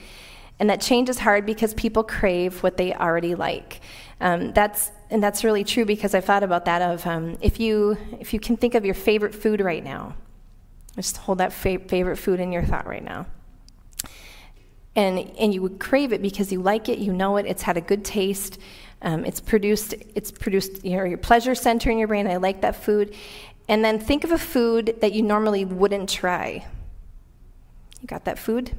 And 0.61 0.69
that 0.69 0.83
change 0.83 1.09
is 1.09 1.19
hard 1.19 1.47
because 1.47 1.73
people 1.73 2.03
crave 2.03 2.63
what 2.63 2.77
they 2.77 2.93
already 2.93 3.35
like. 3.35 3.81
Um, 4.21 4.53
that's 4.53 4.93
and 5.09 5.23
that's 5.23 5.45
really 5.45 5.65
true 5.65 5.87
because 5.87 6.15
I 6.15 6.21
thought 6.21 6.43
about 6.43 6.67
that. 6.67 6.83
Of 6.83 7.07
um, 7.07 7.39
if 7.41 7.59
you 7.59 7.97
if 8.21 8.35
you 8.35 8.39
can 8.39 8.59
think 8.59 8.75
of 8.75 8.85
your 8.85 8.95
favorite 8.95 9.35
food 9.35 9.63
right 9.63 9.83
now, 9.83 10.15
just 10.95 11.17
hold 11.17 11.39
that 11.39 11.55
fa- 11.55 11.79
favorite 11.89 12.19
food 12.19 12.39
in 12.39 12.53
your 12.53 12.65
thought 12.65 12.87
right 12.87 13.03
now 13.03 13.25
and 14.97 15.19
and 15.39 15.53
you 15.53 15.63
would 15.63 15.79
crave 15.79 16.13
it 16.13 16.23
because 16.23 16.53
you 16.53 16.61
like 16.61 16.89
it, 16.89 16.99
you 16.99 17.13
know 17.13 17.37
it, 17.37 17.47
it's 17.47 17.63
had 17.63 17.77
a 17.77 17.81
good 17.81 18.05
taste, 18.05 18.59
um, 19.03 19.25
it's 19.25 19.41
produced 19.41 19.95
it's 20.15 20.31
produced 20.31 20.85
you 20.85 20.97
know, 20.97 21.05
your 21.05 21.19
pleasure 21.19 21.55
center 21.55 21.91
in 21.91 21.99
your 21.99 22.09
brain. 22.09 22.27
I 22.27 22.37
like 22.37 22.61
that 22.63 22.77
food, 22.77 23.15
and 23.69 23.85
then 23.85 23.99
think 23.99 24.25
of 24.25 24.33
a 24.33 24.39
food 24.39 24.97
that 25.01 25.13
you 25.13 25.23
normally 25.23 25.65
wouldn't 25.65 26.09
try. 26.09 26.67
You 28.01 28.07
got 28.07 28.25
that 28.25 28.39
food? 28.39 28.77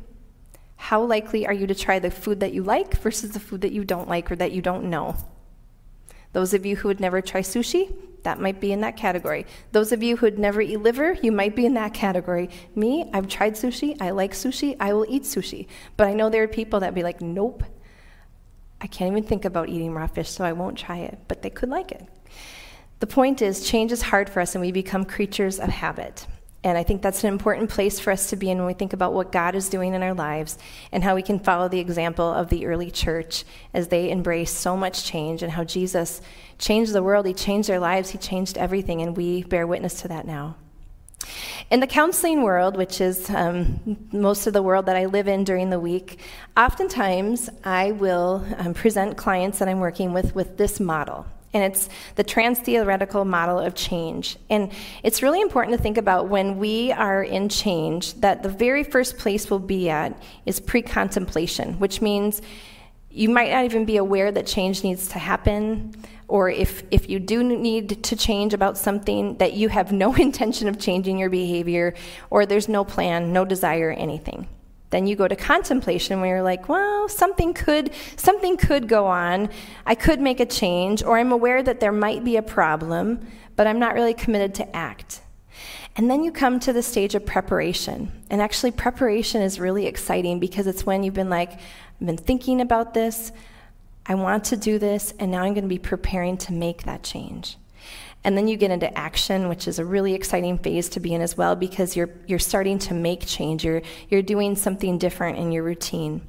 How 0.78 1.02
likely 1.02 1.48
are 1.48 1.54
you 1.54 1.66
to 1.68 1.76
try 1.76 2.00
the 2.00 2.12
food 2.12 2.40
that 2.42 2.54
you 2.54 2.62
like 2.62 2.98
versus 3.02 3.32
the 3.32 3.40
food 3.40 3.62
that 3.62 3.72
you 3.72 3.84
don't 3.84 4.08
like 4.08 4.32
or 4.32 4.36
that 4.36 4.52
you 4.52 4.62
don't 4.62 4.90
know? 4.90 5.16
Those 6.34 6.54
of 6.54 6.66
you 6.66 6.76
who 6.76 6.90
would 6.90 7.00
never 7.00 7.22
try 7.22 7.42
sushi, 7.42 7.94
that 8.26 8.42
might 8.42 8.60
be 8.60 8.74
in 8.74 8.82
that 8.82 8.98
category. 8.98 9.46
Those 9.72 9.92
of 9.92 10.04
you 10.04 10.18
who'd 10.18 10.38
never 10.38 10.62
eat 10.62 10.78
liver, 10.78 11.14
you 11.14 11.32
might 11.32 11.56
be 11.56 11.66
in 11.66 11.74
that 11.76 11.94
category. 11.94 12.50
Me, 12.76 13.10
I've 13.14 13.28
tried 13.28 13.54
sushi. 13.54 14.00
I 14.02 14.10
like 14.10 14.34
sushi. 14.34 14.76
I 14.80 14.94
will 14.94 15.06
eat 15.08 15.24
sushi. 15.24 15.68
But 15.96 16.08
I 16.08 16.14
know 16.14 16.30
there 16.30 16.44
are 16.44 16.48
people 16.48 16.82
that 16.82 16.94
be 16.94 17.04
like, 17.04 17.22
nope, 17.22 17.64
I 18.82 18.88
can't 18.88 19.12
even 19.12 19.24
think 19.24 19.46
about 19.46 19.70
eating 19.70 19.94
raw 19.94 20.08
fish, 20.08 20.30
so 20.30 20.44
I 20.44 20.52
won't 20.52 20.78
try 20.78 20.98
it. 20.98 21.18
But 21.28 21.42
they 21.42 21.50
could 21.50 21.70
like 21.70 21.92
it. 21.92 22.06
The 23.00 23.08
point 23.08 23.42
is, 23.42 23.68
change 23.68 23.92
is 23.92 24.02
hard 24.02 24.30
for 24.30 24.42
us, 24.42 24.56
and 24.56 24.62
we 24.62 24.72
become 24.72 25.06
creatures 25.06 25.60
of 25.60 25.70
habit. 25.70 26.28
And 26.66 26.80
I 26.80 26.84
think 26.84 27.04
that's 27.04 27.24
an 27.24 27.32
important 27.32 27.70
place 27.70 28.00
for 28.00 28.10
us 28.10 28.32
to 28.32 28.36
be 28.36 28.50
in 28.50 28.58
when 28.58 28.66
we 28.66 28.74
think 28.74 28.94
about 28.94 29.14
what 29.14 29.32
God 29.32 29.54
is 29.54 29.70
doing 29.70 29.94
in 29.94 30.02
our 30.02 30.16
lives 30.16 30.58
and 30.92 31.04
how 31.04 31.14
we 31.14 31.22
can 31.22 31.38
follow 31.38 31.68
the 31.68 31.80
example 31.80 32.28
of 32.28 32.50
the 32.50 32.66
early 32.66 32.90
church 32.90 33.44
as 33.72 33.90
they 33.90 34.10
embraced 34.10 34.58
so 34.58 34.76
much 34.76 35.06
change 35.06 35.44
and 35.44 35.52
how 35.52 35.64
Jesus 35.64 36.22
changed 36.58 36.92
the 36.92 37.04
world. 37.04 37.28
He 37.28 37.36
changed 37.36 37.70
their 37.70 37.80
lives, 37.80 38.10
He 38.10 38.18
changed 38.18 38.58
everything, 38.58 39.04
and 39.04 39.16
we 39.16 39.44
bear 39.44 39.68
witness 39.68 40.02
to 40.02 40.08
that 40.08 40.26
now. 40.26 40.56
In 41.70 41.82
the 41.82 41.88
counseling 41.88 42.42
world, 42.42 42.76
which 42.76 43.00
is 43.00 43.30
um, 43.30 44.08
most 44.12 44.48
of 44.48 44.54
the 44.54 44.64
world 44.64 44.88
that 44.88 44.96
I 44.96 45.06
live 45.06 45.28
in 45.28 45.44
during 45.44 45.70
the 45.70 45.80
week, 45.80 46.20
oftentimes 46.58 47.48
I 47.64 47.92
will 47.92 48.44
um, 48.58 48.74
present 48.74 49.18
clients 49.18 49.60
that 49.60 49.68
I'm 49.68 49.80
working 49.80 50.14
with 50.14 50.34
with 50.34 50.58
this 50.58 50.80
model 50.80 51.28
and 51.56 51.64
it's 51.64 51.88
the 52.16 52.24
trans 52.24 52.60
theoretical 52.60 53.24
model 53.24 53.58
of 53.58 53.74
change. 53.74 54.36
And 54.50 54.74
it's 55.04 55.24
really 55.24 55.40
important 55.40 55.78
to 55.78 55.82
think 55.82 55.98
about 55.98 56.28
when 56.28 56.58
we 56.58 56.92
are 56.92 57.24
in 57.24 57.48
change 57.48 58.14
that 58.16 58.44
the 58.44 58.50
very 58.50 58.84
first 58.84 59.18
place 59.18 59.50
we'll 59.50 59.60
be 59.60 59.90
at 59.90 60.22
is 60.46 60.60
pre 60.60 60.82
contemplation, 60.82 61.80
which 61.80 62.02
means 62.02 62.42
you 63.10 63.30
might 63.30 63.52
not 63.52 63.64
even 63.64 63.86
be 63.86 63.96
aware 63.96 64.34
that 64.34 64.46
change 64.46 64.84
needs 64.84 65.08
to 65.08 65.18
happen. 65.18 65.96
Or 66.28 66.50
if, 66.50 66.84
if 66.92 67.10
you 67.10 67.20
do 67.20 67.42
need 67.42 68.04
to 68.04 68.18
change 68.18 68.54
about 68.54 68.78
something, 68.78 69.38
that 69.38 69.54
you 69.54 69.70
have 69.70 69.94
no 69.94 70.14
intention 70.28 70.68
of 70.68 70.78
changing 70.78 71.18
your 71.18 71.30
behavior, 71.30 71.94
or 72.30 72.46
there's 72.46 72.68
no 72.68 72.84
plan, 72.84 73.32
no 73.32 73.46
desire, 73.46 73.92
anything. 73.92 74.50
Then 74.92 75.08
you 75.08 75.16
go 75.16 75.28
to 75.28 75.36
contemplation 75.36 76.22
where 76.22 76.36
you're 76.36 76.44
like, 76.44 76.70
well, 76.70 77.10
something 77.10 77.54
could 77.54 77.92
something 78.16 78.58
could 78.58 78.88
go 78.88 79.08
on. 79.08 79.50
I 79.86 79.96
could 79.96 80.22
make 80.22 80.40
a 80.40 80.46
change 80.46 81.04
or 81.04 81.18
I'm 81.18 81.32
aware 81.32 81.64
that 81.64 81.80
there 81.80 81.92
might 81.92 82.24
be 82.24 82.38
a 82.38 82.42
problem, 82.42 83.28
but 83.56 83.68
I'm 83.68 83.80
not 83.80 83.96
really 83.96 84.14
committed 84.14 84.54
to 84.56 84.76
act. 84.76 85.22
And 85.96 86.12
then 86.12 86.24
you 86.24 86.32
come 86.32 86.60
to 86.62 86.74
the 86.74 86.84
stage 86.84 87.16
of 87.16 87.26
preparation. 87.26 88.12
And 88.30 88.42
actually 88.42 88.72
preparation 88.72 89.42
is 89.42 89.60
really 89.60 89.88
exciting 89.88 90.40
because 90.40 90.68
it's 90.68 90.86
when 90.86 91.04
you've 91.04 91.14
been 91.14 91.30
like, 91.30 91.54
I've 91.54 92.06
been 92.06 92.18
thinking 92.18 92.60
about 92.60 92.94
this, 92.94 93.32
I 94.06 94.16
want 94.16 94.44
to 94.46 94.58
do 94.58 94.78
this, 94.78 95.14
and 95.20 95.32
now 95.32 95.44
I'm 95.44 95.54
going 95.54 95.64
to 95.64 95.70
be 95.70 95.80
preparing 95.80 96.38
to 96.38 96.54
make 96.54 96.84
that 96.84 97.02
change. 97.02 97.58
And 98.26 98.36
then 98.36 98.48
you 98.48 98.58
get 98.58 98.72
into 98.72 98.92
action, 98.98 99.50
which 99.50 99.68
is 99.68 99.78
a 99.78 99.86
really 99.86 100.16
exciting 100.16 100.58
phase 100.58 100.90
to 100.90 101.00
be 101.00 101.14
in 101.14 101.22
as 101.22 101.38
well 101.38 101.56
because 101.56 101.96
you're, 101.96 102.10
you're 102.26 102.40
starting 102.40 102.80
to 102.80 102.96
make 102.96 103.24
change. 103.24 103.64
You're, 103.64 103.84
you're 104.10 104.24
doing 104.24 104.56
something 104.56 104.98
different 104.98 105.38
in 105.38 105.52
your 105.52 105.62
routine. 105.62 106.22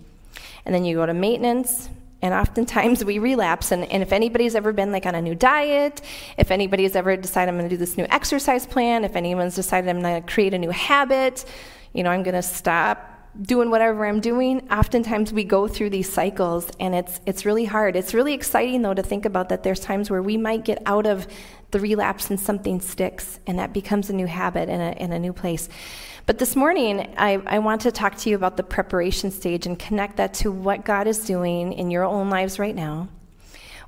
And 0.67 0.75
then 0.75 0.85
you 0.85 0.95
go 0.95 1.07
to 1.07 1.15
maintenance, 1.15 1.89
and 2.21 2.35
oftentimes 2.35 3.03
we 3.03 3.19
relapse. 3.19 3.73
And, 3.73 3.85
and 3.91 4.03
if 4.03 4.13
anybody's 4.13 4.55
ever 4.55 4.75
been 4.75 4.93
like 4.93 5.07
on 5.07 5.15
a 5.15 5.23
new 5.23 5.35
diet, 5.35 6.03
if 6.37 6.51
anybody's 6.51 6.97
ever 6.97 7.17
decided 7.17 7.49
I'm 7.49 7.57
going 7.57 7.71
to 7.71 7.75
do 7.75 7.79
this 7.79 7.97
new 7.97 8.07
exercise 8.11 8.67
plan, 8.67 9.03
if 9.03 9.17
anyone's 9.17 9.55
decided 9.55 9.89
I'm 9.89 10.03
going 10.03 10.23
to 10.23 10.31
create 10.31 10.53
a 10.53 10.59
new 10.59 10.71
habit, 10.71 11.47
you 11.95 12.03
know, 12.03 12.11
I'm 12.11 12.23
going 12.23 12.35
to 12.35 12.43
stop 12.43 13.16
doing 13.43 13.71
whatever 13.71 14.07
I'm 14.07 14.21
doing, 14.21 14.71
oftentimes 14.71 15.33
we 15.33 15.45
go 15.45 15.69
through 15.69 15.91
these 15.91 16.13
cycles 16.13 16.71
and 16.81 16.95
it's 16.95 17.21
it's 17.27 17.45
really 17.45 17.65
hard. 17.65 17.97
It's 17.97 18.15
really 18.15 18.35
exciting 18.35 18.83
though 18.83 18.95
to 18.95 19.03
think 19.03 19.25
about 19.25 19.49
that 19.51 19.63
there's 19.63 19.81
times 19.81 20.11
where 20.11 20.23
we 20.23 20.37
might 20.37 20.65
get 20.65 20.83
out 20.87 21.07
of 21.07 21.27
the 21.71 21.81
relapse 21.81 22.31
and 22.31 22.39
something 22.39 22.81
sticks, 22.81 23.41
and 23.47 23.59
that 23.59 23.73
becomes 23.73 24.09
a 24.09 24.13
new 24.13 24.27
habit 24.27 24.69
in 24.69 24.81
a, 24.81 24.93
in 24.93 25.13
a 25.13 25.19
new 25.19 25.33
place. 25.33 25.69
But 26.25 26.39
this 26.39 26.57
morning, 26.57 27.15
I, 27.17 27.41
I 27.47 27.59
want 27.59 27.83
to 27.83 27.93
talk 27.93 28.17
to 28.19 28.31
you 28.31 28.37
about 28.37 28.57
the 28.57 28.63
preparation 28.63 29.31
stage 29.31 29.67
and 29.67 29.79
connect 29.79 30.17
that 30.17 30.35
to 30.35 30.51
what 30.51 30.85
God 30.85 31.07
is 31.07 31.25
doing 31.25 31.73
in 31.73 31.91
your 31.91 32.05
own 32.05 32.31
lives 32.31 32.59
right 32.59 32.75
now 32.75 33.09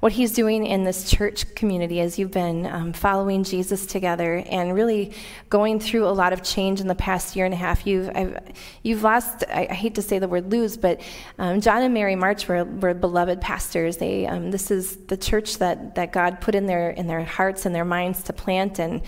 what 0.01 0.13
he's 0.13 0.33
doing 0.33 0.65
in 0.65 0.85
this 0.85 1.11
church 1.11 1.55
community 1.55 2.01
as 2.01 2.19
you've 2.19 2.31
been 2.31 2.67
um, 2.67 2.93
following 2.93 3.43
Jesus 3.43 3.87
together 3.87 4.45
and 4.49 4.75
really 4.75 5.13
going 5.51 5.81
through 5.81 6.07
a 6.07 6.11
lot 6.11 6.33
of 6.33 6.43
change 6.43 6.81
in 6.81 6.87
the 6.87 6.95
past 6.95 7.35
year 7.35 7.45
and 7.45 7.55
a 7.55 7.57
half. 7.57 7.87
You've, 7.87 8.11
I've, 8.15 8.39
you've 8.83 9.03
lost, 9.03 9.45
I, 9.49 9.67
I, 9.69 9.75
hate 9.75 9.97
to 9.97 10.03
say 10.03 10.19
the 10.19 10.29
word 10.29 10.53
lose, 10.53 10.77
but 10.77 11.01
um, 11.39 11.61
John 11.61 11.83
and 11.83 11.93
Mary 11.93 12.15
March 12.15 12.47
were, 12.47 12.65
were 12.65 12.95
beloved 12.95 13.41
pastors. 13.41 13.97
They, 13.97 14.27
um, 14.27 14.51
this 14.51 14.71
is 14.71 14.97
the 15.07 15.17
church 15.17 15.59
that, 15.59 15.97
that 15.97 16.13
God 16.13 16.41
put 16.41 16.55
in 16.55 16.67
their, 16.67 16.91
in 16.91 17.07
their 17.07 17.25
hearts 17.25 17.67
and 17.67 17.75
their 17.75 17.85
minds 17.85 18.23
to 18.25 18.33
plant 18.33 18.79
and 18.79 19.03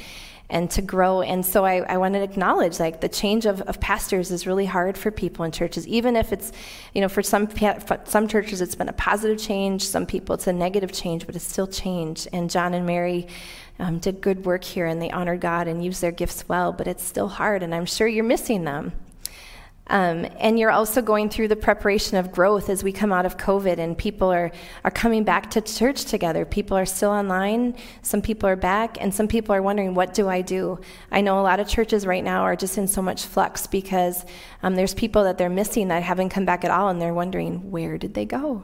and 0.50 0.70
to 0.72 0.82
grow. 0.82 1.22
And 1.22 1.46
so 1.46 1.64
I, 1.64 1.76
I 1.76 1.96
want 1.96 2.14
to 2.14 2.22
acknowledge 2.22 2.78
like 2.78 3.00
the 3.00 3.08
change 3.08 3.46
of, 3.46 3.62
of 3.62 3.80
pastors 3.80 4.30
is 4.30 4.46
really 4.46 4.66
hard 4.66 4.98
for 4.98 5.10
people 5.10 5.44
in 5.44 5.52
churches, 5.52 5.86
even 5.88 6.16
if 6.16 6.32
it's, 6.32 6.52
you 6.94 7.00
know, 7.00 7.08
for 7.08 7.22
some 7.22 7.46
for 7.46 8.00
some 8.04 8.28
churches 8.28 8.60
it's 8.60 8.74
been 8.74 8.88
a 8.88 8.92
positive 8.94 9.38
change, 9.38 9.86
some 9.86 10.06
people 10.06 10.34
it's 10.34 10.46
a 10.46 10.52
negative 10.52 10.92
change, 10.92 11.26
but 11.26 11.36
it's 11.36 11.44
still 11.44 11.66
change. 11.66 12.26
And 12.32 12.50
John 12.50 12.74
and 12.74 12.84
Mary 12.84 13.28
um, 13.78 13.98
did 13.98 14.20
good 14.20 14.44
work 14.44 14.64
here 14.64 14.86
and 14.86 15.00
they 15.00 15.10
honored 15.10 15.40
God 15.40 15.68
and 15.68 15.84
used 15.84 16.02
their 16.02 16.12
gifts 16.12 16.48
well, 16.48 16.72
but 16.72 16.86
it's 16.86 17.02
still 17.02 17.28
hard, 17.28 17.62
and 17.62 17.74
I'm 17.74 17.86
sure 17.86 18.06
you're 18.06 18.24
missing 18.24 18.64
them. 18.64 18.92
Um, 19.90 20.24
and 20.38 20.56
you're 20.56 20.70
also 20.70 21.02
going 21.02 21.30
through 21.30 21.48
the 21.48 21.56
preparation 21.56 22.16
of 22.16 22.30
growth 22.30 22.70
as 22.70 22.84
we 22.84 22.92
come 22.92 23.12
out 23.12 23.26
of 23.26 23.36
COVID 23.36 23.78
and 23.78 23.98
people 23.98 24.32
are, 24.32 24.52
are 24.84 24.90
coming 24.90 25.24
back 25.24 25.50
to 25.50 25.60
church 25.60 26.04
together. 26.04 26.44
People 26.44 26.76
are 26.76 26.86
still 26.86 27.10
online, 27.10 27.74
some 28.00 28.22
people 28.22 28.48
are 28.48 28.54
back, 28.54 28.98
and 29.00 29.12
some 29.12 29.26
people 29.26 29.52
are 29.52 29.60
wondering, 29.60 29.94
what 29.94 30.14
do 30.14 30.28
I 30.28 30.42
do? 30.42 30.80
I 31.10 31.22
know 31.22 31.40
a 31.40 31.42
lot 31.42 31.58
of 31.58 31.66
churches 31.66 32.06
right 32.06 32.22
now 32.22 32.42
are 32.42 32.54
just 32.54 32.78
in 32.78 32.86
so 32.86 33.02
much 33.02 33.26
flux 33.26 33.66
because 33.66 34.24
um, 34.62 34.76
there's 34.76 34.94
people 34.94 35.24
that 35.24 35.38
they're 35.38 35.50
missing 35.50 35.88
that 35.88 36.04
haven't 36.04 36.28
come 36.28 36.44
back 36.44 36.64
at 36.64 36.70
all, 36.70 36.88
and 36.88 37.02
they're 37.02 37.12
wondering, 37.12 37.72
where 37.72 37.98
did 37.98 38.14
they 38.14 38.26
go? 38.26 38.62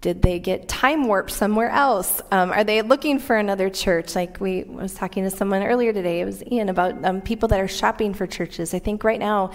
Did 0.00 0.20
they 0.20 0.40
get 0.40 0.68
time 0.68 1.06
warped 1.06 1.30
somewhere 1.30 1.70
else? 1.70 2.20
Um, 2.32 2.50
are 2.50 2.64
they 2.64 2.82
looking 2.82 3.20
for 3.20 3.36
another 3.36 3.70
church? 3.70 4.14
Like 4.16 4.40
we 4.40 4.64
I 4.64 4.68
was 4.68 4.94
talking 4.94 5.22
to 5.24 5.30
someone 5.30 5.62
earlier 5.62 5.92
today, 5.92 6.20
it 6.20 6.24
was 6.24 6.42
Ian 6.50 6.68
about 6.68 7.04
um, 7.04 7.20
people 7.20 7.48
that 7.48 7.60
are 7.60 7.68
shopping 7.68 8.14
for 8.14 8.26
churches. 8.26 8.74
I 8.74 8.78
think 8.78 9.04
right 9.04 9.18
now 9.18 9.52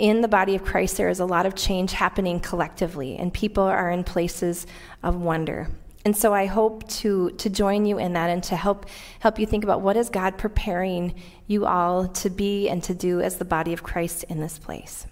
in 0.00 0.22
the 0.22 0.28
body 0.28 0.54
of 0.54 0.64
Christ, 0.64 0.96
there 0.96 1.10
is 1.10 1.20
a 1.20 1.26
lot 1.26 1.44
of 1.44 1.54
change 1.54 1.92
happening 1.92 2.40
collectively, 2.40 3.18
and 3.18 3.32
people 3.32 3.64
are 3.64 3.90
in 3.90 4.02
places 4.02 4.66
of 5.02 5.14
wonder. 5.14 5.68
And 6.06 6.16
so 6.16 6.32
I 6.32 6.46
hope 6.46 6.88
to, 6.88 7.30
to 7.32 7.50
join 7.50 7.84
you 7.84 7.98
in 7.98 8.14
that 8.14 8.30
and 8.30 8.42
to 8.44 8.56
help, 8.56 8.86
help 9.18 9.38
you 9.38 9.44
think 9.44 9.62
about 9.62 9.82
what 9.82 9.98
is 9.98 10.08
God 10.08 10.38
preparing 10.38 11.14
you 11.46 11.66
all 11.66 12.08
to 12.08 12.30
be 12.30 12.70
and 12.70 12.82
to 12.84 12.94
do 12.94 13.20
as 13.20 13.36
the 13.36 13.44
body 13.44 13.74
of 13.74 13.82
Christ 13.82 14.24
in 14.24 14.40
this 14.40 14.58
place. 14.58 15.06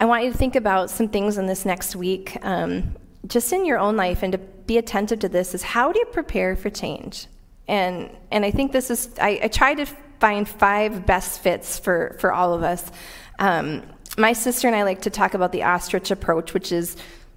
I 0.00 0.06
want 0.06 0.24
you 0.24 0.32
to 0.32 0.36
think 0.36 0.56
about 0.56 0.90
some 0.90 1.08
things 1.08 1.38
in 1.38 1.46
this 1.46 1.64
next 1.64 1.94
week, 1.94 2.36
um, 2.42 2.96
just 3.28 3.52
in 3.52 3.64
your 3.64 3.78
own 3.78 3.96
life, 3.96 4.24
and 4.24 4.32
to 4.32 4.38
be 4.38 4.78
attentive 4.78 5.20
to 5.20 5.28
this 5.28 5.54
is 5.54 5.62
how 5.62 5.92
do 5.92 6.00
you 6.00 6.06
prepare 6.06 6.56
for 6.56 6.70
change? 6.70 7.28
And, 7.68 8.10
and 8.32 8.44
I 8.44 8.50
think 8.50 8.72
this 8.72 8.90
is, 8.90 9.10
I, 9.20 9.40
I 9.44 9.48
try 9.48 9.74
to 9.74 9.86
find 10.20 10.48
five 10.48 11.06
best 11.06 11.40
fits 11.40 11.78
for, 11.78 12.16
for 12.18 12.32
all 12.32 12.54
of 12.54 12.62
us. 12.62 12.90
Um, 13.38 13.82
my 14.16 14.32
sister 14.32 14.66
and 14.66 14.76
I 14.76 14.82
like 14.82 15.02
to 15.02 15.10
talk 15.10 15.34
about 15.34 15.52
the 15.52 15.62
ostrich 15.62 16.10
approach, 16.10 16.54
which 16.54 16.72
is 16.72 16.96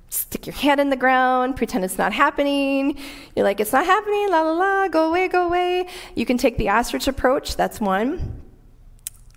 stick 0.09 0.45
your 0.45 0.55
hand 0.55 0.81
in 0.81 0.89
the 0.89 0.95
ground, 0.95 1.55
pretend 1.55 1.85
it's 1.85 1.97
not 1.97 2.11
happening. 2.11 2.97
You're 3.35 3.45
like, 3.45 3.59
it's 3.59 3.71
not 3.71 3.85
happening, 3.85 4.29
la 4.29 4.41
la 4.41 4.51
la, 4.51 4.87
go 4.87 5.09
away, 5.09 5.27
go 5.27 5.45
away. 5.45 5.87
You 6.15 6.25
can 6.25 6.37
take 6.37 6.57
the 6.57 6.69
ostrich 6.69 7.07
approach, 7.07 7.55
that's 7.55 7.79
one. 7.79 8.41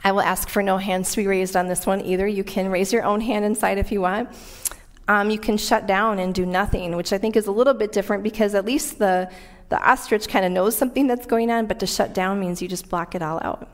I 0.02 0.12
will 0.12 0.20
ask 0.20 0.48
for 0.48 0.62
no 0.62 0.76
hands 0.76 1.12
to 1.12 1.16
be 1.18 1.26
raised 1.26 1.56
on 1.56 1.68
this 1.68 1.86
one 1.86 2.00
either. 2.02 2.26
You 2.26 2.44
can 2.44 2.70
raise 2.70 2.92
your 2.92 3.04
own 3.04 3.20
hand 3.20 3.44
inside 3.44 3.78
if 3.78 3.90
you 3.90 4.00
want. 4.00 4.28
Um, 5.06 5.30
you 5.30 5.38
can 5.38 5.56
shut 5.56 5.86
down 5.86 6.18
and 6.18 6.34
do 6.34 6.44
nothing, 6.44 6.96
which 6.96 7.12
I 7.12 7.18
think 7.18 7.36
is 7.36 7.46
a 7.46 7.52
little 7.52 7.74
bit 7.74 7.92
different 7.92 8.22
because 8.22 8.54
at 8.54 8.64
least 8.64 8.98
the 8.98 9.30
the 9.74 9.90
ostrich 9.90 10.28
kind 10.28 10.44
of 10.44 10.52
knows 10.52 10.76
something 10.76 11.08
that's 11.08 11.26
going 11.26 11.50
on, 11.50 11.66
but 11.66 11.80
to 11.80 11.86
shut 11.86 12.14
down 12.14 12.38
means 12.38 12.62
you 12.62 12.68
just 12.68 12.88
block 12.88 13.16
it 13.16 13.22
all 13.22 13.40
out. 13.42 13.68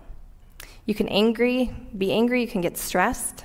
You 0.86 0.94
can 0.94 1.08
angry, 1.08 1.74
be 1.98 2.10
angry, 2.10 2.40
you 2.40 2.48
can 2.48 2.62
get 2.62 2.78
stressed. 2.78 3.44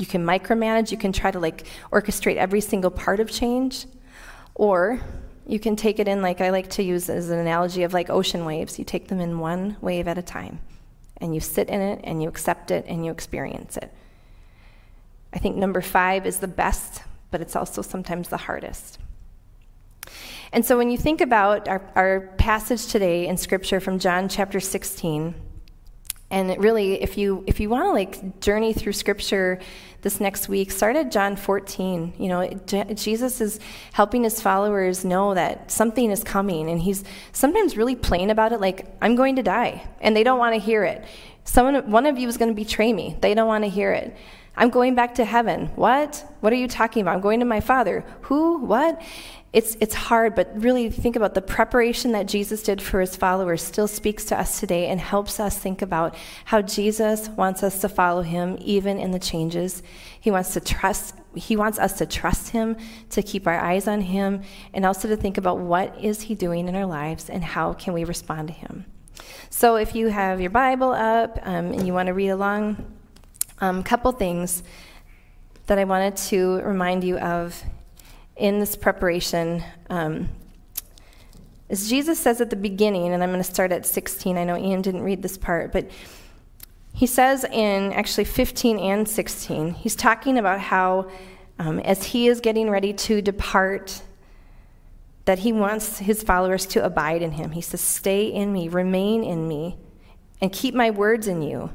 You 0.00 0.04
can 0.04 0.26
micromanage, 0.26 0.90
you 0.90 0.98
can 0.98 1.12
try 1.12 1.30
to 1.30 1.38
like 1.38 1.68
orchestrate 1.92 2.34
every 2.34 2.60
single 2.60 2.90
part 2.90 3.20
of 3.20 3.30
change. 3.30 3.86
Or 4.56 5.00
you 5.46 5.60
can 5.60 5.76
take 5.76 6.00
it 6.00 6.08
in 6.08 6.20
like 6.20 6.40
I 6.40 6.50
like 6.50 6.68
to 6.70 6.82
use 6.82 7.08
as 7.08 7.30
an 7.30 7.38
analogy 7.38 7.84
of 7.84 7.94
like 7.94 8.10
ocean 8.10 8.44
waves. 8.44 8.76
You 8.76 8.84
take 8.84 9.06
them 9.06 9.20
in 9.20 9.38
one 9.38 9.76
wave 9.80 10.08
at 10.08 10.18
a 10.18 10.22
time. 10.22 10.58
And 11.18 11.32
you 11.32 11.40
sit 11.40 11.68
in 11.68 11.80
it 11.80 12.00
and 12.02 12.20
you 12.20 12.28
accept 12.28 12.72
it 12.72 12.86
and 12.88 13.06
you 13.06 13.12
experience 13.12 13.76
it. 13.76 13.94
I 15.32 15.38
think 15.38 15.54
number 15.54 15.80
5 15.80 16.26
is 16.26 16.38
the 16.38 16.48
best, 16.48 17.04
but 17.30 17.40
it's 17.40 17.54
also 17.54 17.82
sometimes 17.82 18.30
the 18.30 18.36
hardest. 18.36 18.98
And 20.54 20.64
so 20.64 20.78
when 20.78 20.88
you 20.88 20.96
think 20.96 21.20
about 21.20 21.66
our, 21.66 21.82
our 21.96 22.20
passage 22.38 22.86
today 22.86 23.26
in 23.26 23.36
Scripture 23.36 23.80
from 23.80 23.98
John 23.98 24.28
chapter 24.28 24.60
16, 24.60 25.34
And 26.30 26.62
really, 26.62 27.02
if 27.02 27.18
you 27.18 27.42
if 27.48 27.58
you 27.58 27.68
want 27.68 27.86
to 27.86 27.90
like 27.90 28.40
journey 28.40 28.72
through 28.72 28.92
Scripture 28.92 29.58
this 30.02 30.20
next 30.20 30.48
week, 30.48 30.70
start 30.70 30.94
at 30.94 31.10
John 31.10 31.34
14. 31.34 32.14
You 32.18 32.28
know, 32.28 32.48
Jesus 32.94 33.40
is 33.40 33.58
helping 33.92 34.22
his 34.22 34.40
followers 34.40 35.04
know 35.04 35.34
that 35.34 35.72
something 35.72 36.08
is 36.12 36.22
coming, 36.22 36.70
and 36.70 36.80
he's 36.80 37.02
sometimes 37.32 37.76
really 37.76 37.96
plain 37.96 38.30
about 38.30 38.52
it, 38.52 38.60
like 38.60 38.86
I'm 39.02 39.16
going 39.16 39.34
to 39.36 39.42
die, 39.42 39.84
and 40.00 40.14
they 40.14 40.22
don't 40.22 40.38
want 40.38 40.54
to 40.54 40.60
hear 40.60 40.84
it. 40.84 41.04
Someone, 41.44 41.90
one 41.90 42.06
of 42.06 42.16
you 42.16 42.28
is 42.28 42.36
going 42.36 42.50
to 42.50 42.54
betray 42.54 42.92
me. 42.92 43.16
They 43.20 43.34
don't 43.34 43.48
want 43.48 43.64
to 43.64 43.70
hear 43.70 43.92
it. 43.92 44.16
I'm 44.56 44.70
going 44.70 44.94
back 44.94 45.16
to 45.16 45.24
heaven. 45.24 45.66
What? 45.74 46.24
What 46.40 46.52
are 46.52 46.56
you 46.56 46.68
talking 46.68 47.02
about? 47.02 47.16
I'm 47.16 47.20
going 47.20 47.40
to 47.40 47.46
my 47.46 47.60
Father. 47.60 48.04
Who? 48.22 48.58
What? 48.58 49.02
It's, 49.54 49.76
it's 49.80 49.94
hard, 49.94 50.34
but 50.34 50.50
really 50.60 50.90
think 50.90 51.14
about 51.14 51.34
the 51.34 51.40
preparation 51.40 52.10
that 52.10 52.26
Jesus 52.26 52.60
did 52.60 52.82
for 52.82 53.00
his 53.00 53.14
followers 53.14 53.62
still 53.62 53.86
speaks 53.86 54.24
to 54.24 54.38
us 54.38 54.58
today 54.58 54.88
and 54.88 55.00
helps 55.00 55.38
us 55.38 55.56
think 55.56 55.80
about 55.80 56.16
how 56.46 56.60
Jesus 56.60 57.28
wants 57.28 57.62
us 57.62 57.80
to 57.82 57.88
follow 57.88 58.22
him 58.22 58.58
even 58.60 58.98
in 58.98 59.12
the 59.12 59.20
changes. 59.20 59.80
He 60.20 60.32
wants 60.32 60.54
to 60.54 60.60
trust 60.60 61.14
he 61.36 61.56
wants 61.56 61.80
us 61.80 61.98
to 61.98 62.06
trust 62.06 62.50
him, 62.50 62.76
to 63.10 63.20
keep 63.20 63.48
our 63.48 63.58
eyes 63.58 63.88
on 63.88 64.00
him, 64.00 64.42
and 64.72 64.86
also 64.86 65.08
to 65.08 65.16
think 65.16 65.36
about 65.36 65.58
what 65.58 65.96
is 66.00 66.22
he 66.22 66.34
doing 66.36 66.68
in 66.68 66.76
our 66.76 66.86
lives 66.86 67.28
and 67.28 67.42
how 67.42 67.72
can 67.72 67.92
we 67.92 68.04
respond 68.04 68.46
to 68.46 68.54
him. 68.54 68.84
So 69.50 69.74
if 69.74 69.96
you 69.96 70.08
have 70.08 70.40
your 70.40 70.50
Bible 70.50 70.92
up 70.92 71.40
um, 71.42 71.72
and 71.72 71.84
you 71.86 71.92
want 71.92 72.06
to 72.06 72.14
read 72.14 72.28
along, 72.28 72.84
a 73.60 73.64
um, 73.64 73.82
couple 73.82 74.12
things 74.12 74.62
that 75.66 75.76
I 75.76 75.84
wanted 75.84 76.16
to 76.28 76.60
remind 76.62 77.02
you 77.02 77.18
of 77.18 77.60
in 78.36 78.60
this 78.60 78.76
preparation 78.76 79.62
um, 79.90 80.28
as 81.70 81.88
Jesus 81.88 82.18
says 82.18 82.40
at 82.40 82.50
the 82.50 82.56
beginning, 82.56 83.12
and 83.12 83.22
I'm 83.22 83.30
going 83.30 83.42
to 83.42 83.50
start 83.50 83.72
at 83.72 83.86
16. 83.86 84.36
I 84.36 84.44
know 84.44 84.56
Ian 84.56 84.82
didn't 84.82 85.02
read 85.02 85.22
this 85.22 85.38
part, 85.38 85.72
but 85.72 85.90
he 86.92 87.06
says 87.06 87.44
in 87.44 87.92
actually 87.92 88.24
15 88.24 88.78
and 88.78 89.08
16, 89.08 89.70
he's 89.74 89.96
talking 89.96 90.38
about 90.38 90.60
how 90.60 91.10
um, 91.58 91.78
as 91.80 92.04
he 92.04 92.28
is 92.28 92.40
getting 92.40 92.68
ready 92.68 92.92
to 92.92 93.22
depart, 93.22 94.02
that 95.24 95.40
he 95.40 95.52
wants 95.52 95.98
his 95.98 96.22
followers 96.22 96.66
to 96.66 96.84
abide 96.84 97.22
in 97.22 97.32
him. 97.32 97.52
He 97.52 97.60
says, 97.60 97.80
Stay 97.80 98.26
in 98.26 98.52
me, 98.52 98.68
remain 98.68 99.24
in 99.24 99.48
me, 99.48 99.78
and 100.40 100.52
keep 100.52 100.74
my 100.74 100.90
words 100.90 101.26
in 101.26 101.42
you. 101.42 101.70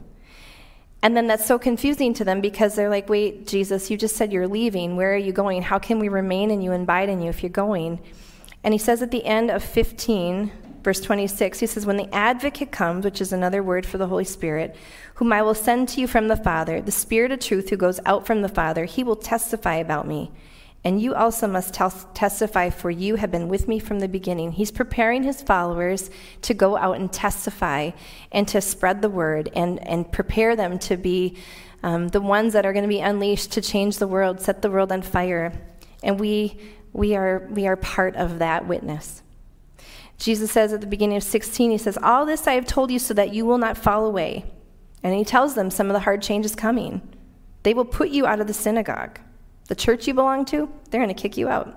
And 1.01 1.15
then 1.15 1.27
that's 1.27 1.45
so 1.45 1.57
confusing 1.57 2.13
to 2.15 2.25
them 2.25 2.41
because 2.41 2.75
they're 2.75 2.89
like, 2.89 3.07
wait, 3.07 3.47
Jesus, 3.47 3.89
you 3.89 3.97
just 3.97 4.17
said 4.17 4.33
you're 4.33 4.47
leaving. 4.47 4.97
Where 4.97 5.13
are 5.13 5.17
you 5.17 5.31
going? 5.31 5.61
How 5.61 5.79
can 5.79 5.99
we 5.99 6.09
remain 6.09 6.51
in 6.51 6.61
you 6.61 6.73
and 6.73 6.83
abide 6.83 7.09
in 7.09 7.21
you 7.21 7.29
if 7.29 7.41
you're 7.41 7.49
going? 7.49 7.99
And 8.63 8.73
he 8.73 8.77
says 8.77 9.01
at 9.01 9.11
the 9.11 9.25
end 9.25 9.49
of 9.49 9.63
15, 9.63 10.51
verse 10.83 10.99
26, 10.99 11.59
he 11.59 11.67
says, 11.67 11.85
When 11.85 11.95
the 11.95 12.13
advocate 12.13 12.71
comes, 12.71 13.05
which 13.05 13.21
is 13.21 13.31
another 13.31 13.63
word 13.63 13.85
for 13.85 13.97
the 13.97 14.07
Holy 14.07 14.25
Spirit, 14.25 14.75
whom 15.15 15.31
I 15.31 15.41
will 15.41 15.55
send 15.55 15.87
to 15.89 16.01
you 16.01 16.07
from 16.07 16.27
the 16.27 16.35
Father, 16.35 16.81
the 16.81 16.91
Spirit 16.91 17.31
of 17.31 17.39
truth 17.39 17.69
who 17.69 17.77
goes 17.77 18.01
out 18.05 18.25
from 18.25 18.41
the 18.41 18.49
Father, 18.49 18.83
he 18.83 19.03
will 19.03 19.15
testify 19.15 19.75
about 19.75 20.05
me. 20.05 20.31
And 20.83 21.01
you 21.01 21.13
also 21.13 21.45
must 21.45 21.73
testify, 21.73 22.69
for 22.69 22.89
you 22.89 23.15
have 23.15 23.31
been 23.31 23.49
with 23.49 23.67
me 23.67 23.79
from 23.79 23.99
the 23.99 24.07
beginning. 24.07 24.53
He's 24.53 24.71
preparing 24.71 25.23
his 25.23 25.41
followers 25.41 26.09
to 26.43 26.53
go 26.53 26.77
out 26.77 26.95
and 26.95 27.11
testify 27.11 27.91
and 28.31 28.47
to 28.47 28.61
spread 28.61 29.01
the 29.01 29.09
word 29.09 29.49
and, 29.53 29.85
and 29.85 30.09
prepare 30.09 30.55
them 30.55 30.79
to 30.79 30.95
be 30.95 31.37
um, 31.83 32.07
the 32.09 32.21
ones 32.21 32.53
that 32.53 32.65
are 32.65 32.71
going 32.71 32.83
to 32.83 32.89
be 32.89 33.01
unleashed 33.01 33.51
to 33.53 33.61
change 33.61 33.97
the 33.97 34.07
world, 34.07 34.39
set 34.39 34.61
the 34.61 34.71
world 34.71 34.91
on 34.91 35.01
fire. 35.01 35.51
And 36.01 36.17
we, 36.17 36.57
we, 36.93 37.13
are, 37.13 37.45
we 37.51 37.67
are 37.67 37.75
part 37.75 38.15
of 38.15 38.39
that 38.39 38.65
witness. 38.65 39.21
Jesus 40.17 40.51
says 40.51 40.71
at 40.71 40.79
the 40.79 40.87
beginning 40.87 41.17
of 41.17 41.23
16, 41.23 41.71
He 41.71 41.77
says, 41.77 41.97
All 42.01 42.25
this 42.25 42.47
I 42.47 42.53
have 42.53 42.65
told 42.65 42.89
you 42.89 42.99
so 42.99 43.13
that 43.13 43.33
you 43.33 43.45
will 43.45 43.57
not 43.57 43.77
fall 43.77 44.05
away. 44.05 44.45
And 45.03 45.13
He 45.13 45.25
tells 45.25 45.55
them 45.55 45.71
some 45.71 45.87
of 45.87 45.93
the 45.93 46.01
hard 46.01 46.21
changes 46.21 46.55
coming. 46.55 47.01
They 47.63 47.73
will 47.73 47.85
put 47.85 48.09
you 48.09 48.25
out 48.25 48.39
of 48.39 48.47
the 48.47 48.53
synagogue 48.53 49.19
the 49.69 49.75
church 49.75 50.07
you 50.07 50.13
belong 50.13 50.45
to, 50.45 50.67
they're 50.89 50.99
going 50.99 51.13
to 51.13 51.19
kick 51.19 51.37
you 51.37 51.47
out. 51.47 51.73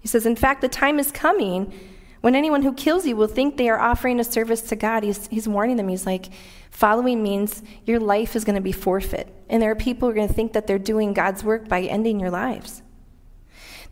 He 0.00 0.08
says, 0.08 0.24
In 0.24 0.36
fact, 0.36 0.60
the 0.60 0.68
time 0.68 0.98
is 0.98 1.10
coming 1.10 1.72
when 2.20 2.34
anyone 2.34 2.62
who 2.62 2.72
kills 2.72 3.04
you 3.06 3.16
will 3.16 3.26
think 3.26 3.56
they 3.56 3.68
are 3.68 3.78
offering 3.78 4.18
a 4.20 4.24
service 4.24 4.62
to 4.62 4.76
God. 4.76 5.02
He's, 5.02 5.26
he's 5.26 5.48
warning 5.48 5.76
them. 5.76 5.88
He's 5.88 6.06
like, 6.06 6.30
Following 6.70 7.22
means 7.22 7.62
your 7.84 8.00
life 8.00 8.34
is 8.34 8.44
going 8.44 8.54
to 8.54 8.62
be 8.62 8.72
forfeit. 8.72 9.28
And 9.48 9.60
there 9.60 9.70
are 9.70 9.76
people 9.76 10.08
who 10.08 10.12
are 10.12 10.14
going 10.14 10.28
to 10.28 10.34
think 10.34 10.52
that 10.52 10.66
they're 10.66 10.78
doing 10.78 11.12
God's 11.12 11.44
work 11.44 11.68
by 11.68 11.82
ending 11.82 12.18
your 12.18 12.30
lives. 12.30 12.82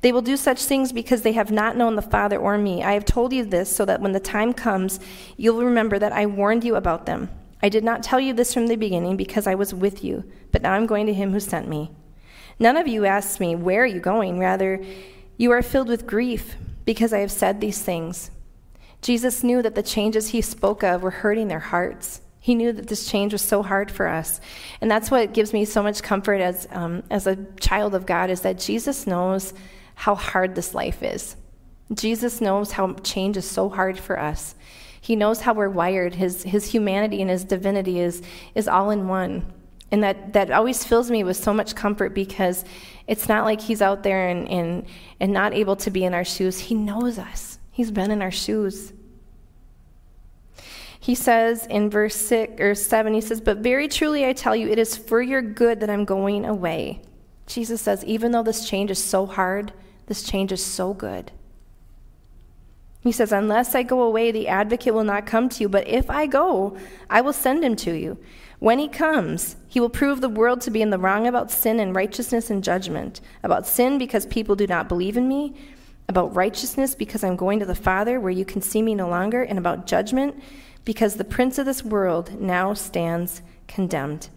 They 0.02 0.12
will 0.12 0.22
do 0.22 0.36
such 0.36 0.64
things 0.64 0.92
because 0.92 1.22
they 1.22 1.32
have 1.32 1.50
not 1.50 1.76
known 1.76 1.94
the 1.94 2.02
Father 2.02 2.36
or 2.36 2.58
me. 2.58 2.82
I 2.82 2.92
have 2.92 3.04
told 3.04 3.32
you 3.32 3.44
this 3.44 3.74
so 3.74 3.84
that 3.84 4.00
when 4.00 4.12
the 4.12 4.20
time 4.20 4.52
comes, 4.52 4.98
you'll 5.36 5.62
remember 5.62 5.98
that 5.98 6.12
I 6.12 6.26
warned 6.26 6.64
you 6.64 6.74
about 6.74 7.06
them. 7.06 7.28
I 7.62 7.68
did 7.68 7.84
not 7.84 8.02
tell 8.02 8.18
you 8.18 8.34
this 8.34 8.52
from 8.52 8.66
the 8.66 8.76
beginning 8.76 9.16
because 9.16 9.46
I 9.46 9.54
was 9.54 9.72
with 9.72 10.02
you, 10.02 10.24
but 10.50 10.62
now 10.62 10.72
I'm 10.72 10.86
going 10.86 11.06
to 11.06 11.14
him 11.14 11.32
who 11.32 11.40
sent 11.40 11.68
me. 11.68 11.92
None 12.62 12.76
of 12.76 12.86
you 12.86 13.04
asked 13.04 13.40
me, 13.40 13.56
Where 13.56 13.82
are 13.82 13.86
you 13.86 13.98
going? 13.98 14.38
Rather, 14.38 14.80
you 15.36 15.50
are 15.50 15.62
filled 15.62 15.88
with 15.88 16.06
grief 16.06 16.54
because 16.84 17.12
I 17.12 17.18
have 17.18 17.32
said 17.32 17.60
these 17.60 17.82
things. 17.82 18.30
Jesus 19.00 19.42
knew 19.42 19.62
that 19.62 19.74
the 19.74 19.82
changes 19.82 20.28
he 20.28 20.40
spoke 20.40 20.84
of 20.84 21.02
were 21.02 21.10
hurting 21.10 21.48
their 21.48 21.58
hearts. 21.58 22.20
He 22.38 22.54
knew 22.54 22.72
that 22.72 22.86
this 22.86 23.10
change 23.10 23.32
was 23.32 23.42
so 23.42 23.64
hard 23.64 23.90
for 23.90 24.06
us. 24.06 24.40
And 24.80 24.88
that's 24.88 25.10
what 25.10 25.34
gives 25.34 25.52
me 25.52 25.64
so 25.64 25.82
much 25.82 26.04
comfort 26.04 26.40
as, 26.40 26.68
um, 26.70 27.02
as 27.10 27.26
a 27.26 27.36
child 27.58 27.96
of 27.96 28.06
God 28.06 28.30
is 28.30 28.42
that 28.42 28.60
Jesus 28.60 29.08
knows 29.08 29.54
how 29.96 30.14
hard 30.14 30.54
this 30.54 30.72
life 30.72 31.02
is. 31.02 31.34
Jesus 31.92 32.40
knows 32.40 32.70
how 32.70 32.92
change 33.02 33.36
is 33.36 33.50
so 33.50 33.70
hard 33.70 33.98
for 33.98 34.20
us. 34.20 34.54
He 35.00 35.16
knows 35.16 35.40
how 35.40 35.52
we're 35.52 35.68
wired. 35.68 36.14
His, 36.14 36.44
his 36.44 36.70
humanity 36.70 37.20
and 37.20 37.28
his 37.28 37.42
divinity 37.42 37.98
is, 37.98 38.22
is 38.54 38.68
all 38.68 38.92
in 38.92 39.08
one. 39.08 39.52
And 39.92 40.02
that, 40.02 40.32
that 40.32 40.50
always 40.50 40.82
fills 40.82 41.10
me 41.10 41.22
with 41.22 41.36
so 41.36 41.52
much 41.52 41.74
comfort 41.76 42.14
because 42.14 42.64
it's 43.06 43.28
not 43.28 43.44
like 43.44 43.60
he's 43.60 43.82
out 43.82 44.02
there 44.02 44.28
and, 44.28 44.48
and, 44.48 44.86
and 45.20 45.32
not 45.32 45.52
able 45.52 45.76
to 45.76 45.90
be 45.90 46.02
in 46.04 46.14
our 46.14 46.24
shoes. 46.24 46.58
He 46.58 46.74
knows 46.74 47.18
us, 47.18 47.58
he's 47.70 47.90
been 47.90 48.10
in 48.10 48.22
our 48.22 48.30
shoes. 48.30 48.92
He 50.98 51.16
says 51.16 51.66
in 51.66 51.90
verse 51.90 52.14
6 52.14 52.60
or 52.60 52.76
7, 52.76 53.12
he 53.12 53.20
says, 53.20 53.40
But 53.40 53.58
very 53.58 53.88
truly 53.88 54.24
I 54.24 54.32
tell 54.32 54.54
you, 54.54 54.68
it 54.68 54.78
is 54.78 54.96
for 54.96 55.20
your 55.20 55.42
good 55.42 55.80
that 55.80 55.90
I'm 55.90 56.04
going 56.04 56.44
away. 56.44 57.02
Jesus 57.46 57.82
says, 57.82 58.04
even 58.04 58.30
though 58.30 58.44
this 58.44 58.68
change 58.68 58.88
is 58.88 59.02
so 59.02 59.26
hard, 59.26 59.72
this 60.06 60.22
change 60.22 60.52
is 60.52 60.64
so 60.64 60.94
good. 60.94 61.32
He 63.00 63.10
says, 63.10 63.32
Unless 63.32 63.74
I 63.74 63.82
go 63.82 64.02
away, 64.02 64.30
the 64.30 64.46
advocate 64.46 64.94
will 64.94 65.02
not 65.02 65.26
come 65.26 65.48
to 65.48 65.60
you, 65.62 65.68
but 65.68 65.88
if 65.88 66.08
I 66.08 66.26
go, 66.26 66.76
I 67.10 67.20
will 67.20 67.32
send 67.32 67.64
him 67.64 67.74
to 67.76 67.92
you. 67.92 68.18
When 68.62 68.78
he 68.78 68.86
comes, 68.86 69.56
he 69.66 69.80
will 69.80 69.90
prove 69.90 70.20
the 70.20 70.28
world 70.28 70.60
to 70.60 70.70
be 70.70 70.82
in 70.82 70.90
the 70.90 70.98
wrong 70.98 71.26
about 71.26 71.50
sin 71.50 71.80
and 71.80 71.96
righteousness 71.96 72.48
and 72.48 72.62
judgment. 72.62 73.20
About 73.42 73.66
sin, 73.66 73.98
because 73.98 74.24
people 74.26 74.54
do 74.54 74.68
not 74.68 74.88
believe 74.88 75.16
in 75.16 75.26
me. 75.26 75.56
About 76.08 76.36
righteousness, 76.36 76.94
because 76.94 77.24
I'm 77.24 77.34
going 77.34 77.58
to 77.58 77.66
the 77.66 77.74
Father, 77.74 78.20
where 78.20 78.30
you 78.30 78.44
can 78.44 78.62
see 78.62 78.80
me 78.80 78.94
no 78.94 79.08
longer. 79.08 79.42
And 79.42 79.58
about 79.58 79.88
judgment, 79.88 80.40
because 80.84 81.16
the 81.16 81.24
prince 81.24 81.58
of 81.58 81.66
this 81.66 81.84
world 81.84 82.40
now 82.40 82.72
stands 82.72 83.42
condemned. 83.66 84.28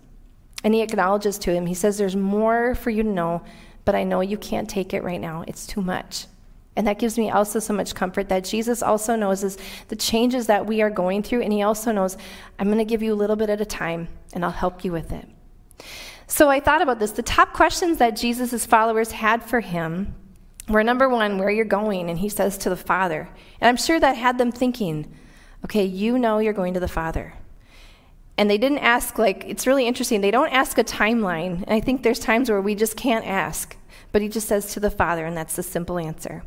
And 0.64 0.74
he 0.74 0.82
acknowledges 0.82 1.38
to 1.38 1.54
him, 1.54 1.68
he 1.68 1.76
says, 1.76 2.00
There's 2.00 2.16
more 2.16 2.74
for 2.74 2.90
you 2.90 3.04
to 3.04 3.10
know, 3.10 3.44
but 3.86 3.94
I 3.94 4.04
know 4.06 4.22
you 4.22 4.40
can't 4.40 4.68
take 4.68 4.92
it 4.92 5.04
right 5.04 5.22
now. 5.22 5.44
It's 5.48 5.68
too 5.68 5.84
much. 5.84 6.26
And 6.76 6.88
that 6.88 7.00
gives 7.00 7.18
me 7.18 7.32
also 7.32 7.60
so 7.60 7.74
much 7.74 7.96
comfort 7.96 8.28
that 8.30 8.44
Jesus 8.44 8.84
also 8.84 9.16
knows 9.16 9.44
is 9.44 9.58
the 9.88 9.96
changes 9.96 10.48
that 10.48 10.66
we 10.66 10.82
are 10.82 10.90
going 10.90 11.24
through, 11.24 11.42
and 11.42 11.54
He 11.54 11.62
also 11.62 11.92
knows, 11.92 12.18
I'm 12.60 12.68
going 12.68 12.80
to 12.80 12.86
give 12.86 13.02
you 13.02 13.14
a 13.14 13.16
little 13.16 13.36
bit 13.36 13.50
at 13.50 13.62
a 13.62 13.66
time, 13.66 14.10
and 14.34 14.44
I'll 14.44 14.52
help 14.52 14.84
you 14.84 14.92
with 14.92 15.12
it. 15.12 15.28
So 16.28 16.50
I 16.50 16.60
thought 16.60 16.82
about 16.82 17.00
this. 17.00 17.12
The 17.12 17.22
top 17.22 17.54
questions 17.54 17.98
that 18.00 18.18
Jesus' 18.18 18.66
followers 18.66 19.12
had 19.12 19.44
for 19.44 19.62
Him 19.62 20.16
were 20.68 20.84
number 20.84 21.08
one, 21.08 21.38
where 21.38 21.48
are 21.48 21.52
you're 21.52 21.66
going, 21.66 22.10
and 22.10 22.20
He 22.20 22.30
says 22.30 22.58
to 22.60 22.70
the 22.70 22.76
Father. 22.76 23.30
And 23.62 23.70
I'm 23.70 23.78
sure 23.78 24.00
that 24.00 24.18
had 24.18 24.38
them 24.38 24.52
thinking, 24.52 25.16
okay, 25.64 25.86
you 25.86 26.20
know 26.20 26.40
you're 26.40 26.54
going 26.54 26.74
to 26.74 26.80
the 26.80 26.88
Father. 26.88 27.34
And 28.38 28.50
they 28.50 28.58
didn't 28.58 28.80
ask, 28.80 29.18
like, 29.18 29.46
it's 29.48 29.66
really 29.66 29.88
interesting. 29.88 30.20
They 30.20 30.32
don't 30.32 30.52
ask 30.52 30.78
a 30.78 30.84
timeline. 30.84 31.64
And 31.64 31.72
I 31.72 31.80
think 31.80 32.04
there's 32.04 32.20
times 32.20 32.50
where 32.50 32.60
we 32.60 32.76
just 32.76 32.98
can't 32.98 33.26
ask. 33.26 33.78
But 34.12 34.22
he 34.22 34.28
just 34.28 34.50
says 34.50 34.74
to 34.74 34.82
the 34.82 34.92
Father, 34.92 35.26
and 35.26 35.38
that's 35.38 35.56
the 35.56 35.64
simple 35.64 35.98
answer. 35.98 36.44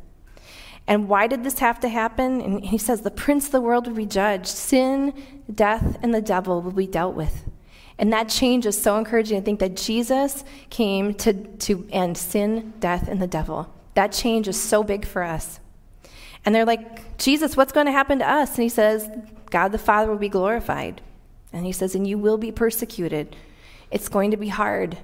And 0.88 1.07
why 1.07 1.27
did 1.27 1.44
this 1.44 1.59
have 1.59 1.79
to 1.81 1.88
happen? 1.88 2.40
And 2.40 2.64
he 2.64 2.79
says, 2.79 3.03
The 3.03 3.11
prince 3.11 3.46
of 3.46 3.53
the 3.53 3.61
world 3.61 3.87
will 3.87 3.94
be 3.94 4.07
judged. 4.07 4.46
Sin, 4.46 5.12
death, 5.55 5.98
and 6.03 6.14
the 6.14 6.22
devil 6.22 6.62
will 6.62 6.72
be 6.72 6.87
dealt 6.87 7.14
with. 7.14 7.44
And 7.98 8.12
that 8.14 8.31
change 8.31 8.64
is 8.64 8.81
so 8.81 8.96
encouraging 8.96 9.38
to 9.38 9.44
think 9.44 9.61
that 9.61 9.77
Jesus 9.77 10.44
came 10.70 11.12
to, 11.14 11.35
to 11.35 11.87
end 11.90 12.16
sin, 12.16 12.72
death, 12.81 13.07
and 13.07 13.20
the 13.20 13.27
devil. 13.27 13.72
That 13.94 14.12
change 14.12 14.48
is 14.48 14.59
so 14.59 14.83
big 14.83 15.05
for 15.05 15.22
us. 15.22 15.61
And 16.44 16.55
they're 16.55 16.64
like, 16.64 17.18
Jesus, 17.18 17.57
what's 17.57 17.72
going 17.72 17.87
to 17.87 17.92
happen 17.92 18.20
to 18.20 18.31
us? 18.31 18.55
And 18.55 18.62
he 18.62 18.68
says, 18.70 19.11
God 19.51 19.72
the 19.72 19.79
Father 19.79 20.11
will 20.11 20.18
be 20.18 20.31
glorified. 20.31 21.03
And 21.53 21.66
he 21.66 21.72
says, 21.72 21.94
and 21.94 22.07
you 22.07 22.16
will 22.16 22.38
be 22.38 22.53
persecuted. 22.53 23.37
It's 23.90 24.09
going 24.09 24.31
to 24.31 24.37
be 24.38 24.48
hard. 24.48 24.98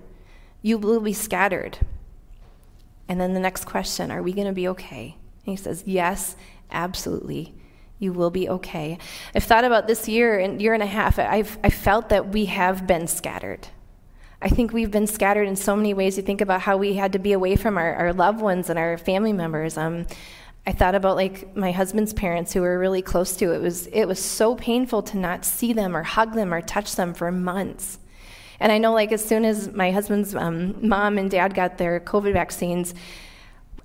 You 0.62 0.79
will 0.79 1.01
be 1.01 1.12
scattered. 1.12 1.79
And 3.07 3.20
then 3.20 3.35
the 3.35 3.40
next 3.40 3.66
question 3.66 4.11
are 4.11 4.23
we 4.23 4.33
going 4.33 4.47
to 4.47 4.53
be 4.55 4.68
okay? 4.68 5.16
And 5.46 5.52
he 5.52 5.57
says, 5.57 5.85
Yes, 5.87 6.37
absolutely. 6.70 7.54
You 7.98 8.12
will 8.12 8.30
be 8.30 8.48
okay. 8.48 8.98
I've 9.35 9.44
thought 9.44 9.64
about 9.64 9.87
this 9.87 10.09
year 10.09 10.38
and 10.38 10.61
year 10.61 10.74
and 10.74 10.83
a 10.83 10.87
half. 10.87 11.18
I've 11.18 11.59
I 11.62 11.70
felt 11.70 12.09
that 12.09 12.28
we 12.28 12.46
have 12.46 12.87
been 12.87 13.07
scattered. 13.07 13.68
I 14.42 14.48
think 14.48 14.72
we've 14.72 14.90
been 14.90 15.07
scattered 15.07 15.48
in 15.48 15.57
so 15.57 15.74
many 15.74 15.94
ways. 15.94 16.18
You 16.18 16.22
think 16.22 16.42
about 16.42 16.61
how 16.61 16.76
we 16.76 16.94
had 16.94 17.12
to 17.12 17.18
be 17.18 17.33
away 17.33 17.57
from 17.57 17.78
our, 17.78 17.94
our 17.94 18.12
loved 18.12 18.42
ones 18.42 18.68
and 18.68 18.78
our 18.78 18.98
family 18.98 19.33
members. 19.33 19.78
Um, 19.78 20.07
I 20.66 20.72
thought 20.72 20.94
about 20.94 21.16
like 21.16 21.57
my 21.57 21.72
husband's 21.72 22.12
parents 22.12 22.52
who 22.52 22.62
were 22.62 22.78
really 22.78 23.02
close 23.02 23.37
to. 23.37 23.52
It 23.52 23.61
was 23.61 23.87
it 23.88 24.07
was 24.07 24.22
so 24.22 24.54
painful 24.54 25.02
to 25.04 25.18
not 25.18 25.44
see 25.44 25.72
them 25.72 25.96
or 25.96 26.02
hug 26.02 26.35
them 26.35 26.52
or 26.52 26.61
touch 26.61 26.96
them 26.96 27.14
for 27.14 27.30
months. 27.30 27.98
And 28.61 28.72
I 28.72 28.78
know 28.78 28.92
like 28.92 29.12
as 29.12 29.24
soon 29.24 29.44
as 29.44 29.72
my 29.72 29.90
husband's 29.90 30.35
um, 30.35 30.76
mom 30.87 31.18
and 31.18 31.30
dad 31.30 31.54
got 31.54 31.78
their 31.78 32.00
COVID 32.00 32.33
vaccines, 32.33 32.94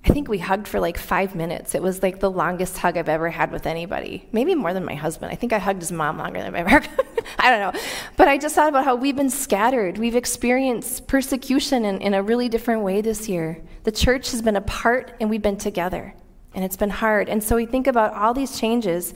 I 0.04 0.08
think 0.08 0.28
we 0.28 0.38
hugged 0.38 0.66
for 0.66 0.80
like 0.80 0.96
five 0.96 1.34
minutes. 1.34 1.74
It 1.74 1.82
was 1.82 2.02
like 2.02 2.20
the 2.20 2.30
longest 2.30 2.78
hug 2.78 2.96
I've 2.96 3.08
ever 3.08 3.28
had 3.28 3.52
with 3.52 3.66
anybody. 3.66 4.26
Maybe 4.32 4.54
more 4.54 4.72
than 4.72 4.84
my 4.84 4.94
husband. 4.94 5.30
I 5.30 5.34
think 5.34 5.52
I 5.52 5.58
hugged 5.58 5.82
his 5.82 5.92
mom 5.92 6.16
longer 6.16 6.40
than 6.40 6.54
I've 6.54 6.66
ever. 6.66 6.86
I 7.38 7.50
don't 7.50 7.74
know. 7.74 7.80
But 8.16 8.26
I 8.28 8.38
just 8.38 8.54
thought 8.54 8.70
about 8.70 8.84
how 8.84 8.94
we've 8.94 9.16
been 9.16 9.30
scattered. 9.30 9.98
We've 9.98 10.16
experienced 10.16 11.06
persecution 11.06 11.84
in, 11.84 12.00
in 12.00 12.14
a 12.14 12.22
really 12.22 12.48
different 12.48 12.82
way 12.82 13.02
this 13.02 13.28
year. 13.28 13.62
The 13.84 13.92
church 13.92 14.30
has 14.30 14.40
been 14.40 14.56
apart 14.56 15.12
and 15.20 15.28
we've 15.28 15.42
been 15.42 15.58
together. 15.58 16.14
And 16.54 16.64
it's 16.64 16.76
been 16.76 16.90
hard. 16.90 17.28
And 17.28 17.44
so 17.44 17.54
we 17.54 17.66
think 17.66 17.86
about 17.86 18.14
all 18.14 18.32
these 18.32 18.58
changes, 18.58 19.12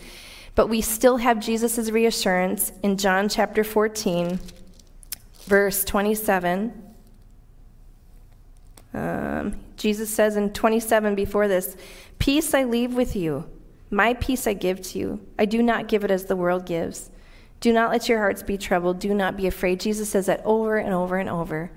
but 0.55 0.69
we 0.69 0.83
still 0.83 1.17
have 1.17 1.41
Jesus' 1.41 1.91
reassurance 1.91 2.73
in 2.83 2.99
John 2.99 3.29
chapter 3.29 3.65
14, 3.65 4.39
verse 5.47 5.83
27. 5.85 6.84
Um, 8.95 9.57
Jesus 9.77 10.09
says 10.09 10.37
in 10.37 10.53
27 10.53 11.15
before 11.15 11.49
this, 11.49 11.77
Peace 12.19 12.55
I 12.55 12.65
leave 12.65 12.95
with 12.95 13.17
you, 13.17 13.49
my 13.91 14.15
peace 14.15 14.47
I 14.47 14.55
give 14.55 14.81
to 14.83 14.99
you. 14.99 15.27
I 15.39 15.45
do 15.45 15.63
not 15.63 15.89
give 15.89 16.05
it 16.05 16.11
as 16.11 16.27
the 16.27 16.37
world 16.37 16.65
gives. 16.65 17.11
Do 17.61 17.73
not 17.73 17.91
let 17.91 18.09
your 18.09 18.19
hearts 18.19 18.43
be 18.43 18.59
troubled. 18.59 18.99
Do 18.99 19.15
not 19.15 19.37
be 19.37 19.47
afraid. 19.47 19.81
Jesus 19.81 20.11
says 20.11 20.27
that 20.27 20.43
over 20.45 20.77
and 20.77 20.93
over 20.93 21.17
and 21.17 21.29
over. 21.29 21.71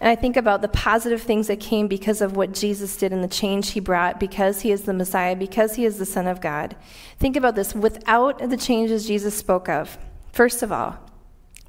And 0.00 0.08
I 0.08 0.16
think 0.16 0.36
about 0.36 0.62
the 0.62 0.68
positive 0.68 1.20
things 1.20 1.46
that 1.48 1.60
came 1.60 1.86
because 1.86 2.22
of 2.22 2.34
what 2.34 2.52
Jesus 2.52 2.96
did 2.96 3.12
and 3.12 3.22
the 3.22 3.28
change 3.28 3.70
he 3.70 3.80
brought, 3.80 4.18
because 4.18 4.62
he 4.62 4.72
is 4.72 4.82
the 4.82 4.94
Messiah, 4.94 5.36
because 5.36 5.74
he 5.74 5.84
is 5.84 5.98
the 5.98 6.06
Son 6.06 6.26
of 6.26 6.40
God. 6.40 6.74
Think 7.18 7.36
about 7.36 7.54
this 7.54 7.74
without 7.74 8.38
the 8.38 8.56
changes 8.56 9.06
Jesus 9.06 9.36
spoke 9.36 9.68
of, 9.68 9.98
first 10.32 10.62
of 10.62 10.72
all, 10.72 10.98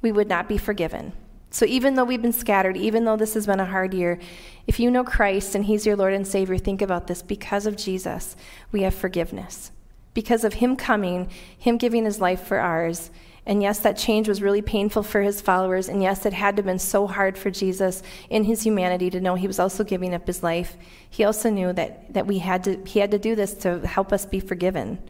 we 0.00 0.12
would 0.12 0.28
not 0.28 0.48
be 0.48 0.56
forgiven. 0.56 1.12
So 1.52 1.66
even 1.66 1.94
though 1.94 2.04
we've 2.04 2.22
been 2.22 2.32
scattered, 2.32 2.78
even 2.78 3.04
though 3.04 3.16
this 3.16 3.34
has 3.34 3.46
been 3.46 3.60
a 3.60 3.66
hard 3.66 3.92
year, 3.92 4.18
if 4.66 4.80
you 4.80 4.90
know 4.90 5.04
Christ 5.04 5.54
and 5.54 5.66
He's 5.66 5.84
your 5.84 5.96
Lord 5.96 6.14
and 6.14 6.26
Savior, 6.26 6.56
think 6.56 6.80
about 6.80 7.06
this. 7.06 7.20
Because 7.20 7.66
of 7.66 7.76
Jesus, 7.76 8.36
we 8.72 8.82
have 8.82 8.94
forgiveness. 8.94 9.70
Because 10.14 10.44
of 10.44 10.54
Him 10.54 10.76
coming, 10.76 11.28
Him 11.58 11.76
giving 11.76 12.06
His 12.06 12.22
life 12.22 12.42
for 12.42 12.58
ours. 12.58 13.10
And 13.44 13.62
yes, 13.62 13.80
that 13.80 13.98
change 13.98 14.28
was 14.28 14.40
really 14.40 14.62
painful 14.62 15.02
for 15.02 15.20
His 15.20 15.42
followers. 15.42 15.90
And 15.90 16.02
yes, 16.02 16.24
it 16.24 16.32
had 16.32 16.56
to 16.56 16.60
have 16.60 16.66
been 16.66 16.78
so 16.78 17.06
hard 17.06 17.36
for 17.36 17.50
Jesus 17.50 18.02
in 18.30 18.44
His 18.44 18.62
humanity 18.62 19.10
to 19.10 19.20
know 19.20 19.34
He 19.34 19.46
was 19.46 19.58
also 19.58 19.84
giving 19.84 20.14
up 20.14 20.26
His 20.26 20.42
life. 20.42 20.78
He 21.10 21.22
also 21.22 21.50
knew 21.50 21.74
that, 21.74 22.14
that 22.14 22.26
we 22.26 22.38
had 22.38 22.64
to, 22.64 22.82
He 22.86 22.98
had 23.00 23.10
to 23.10 23.18
do 23.18 23.34
this 23.34 23.52
to 23.56 23.86
help 23.86 24.10
us 24.10 24.24
be 24.24 24.40
forgiven. 24.40 25.02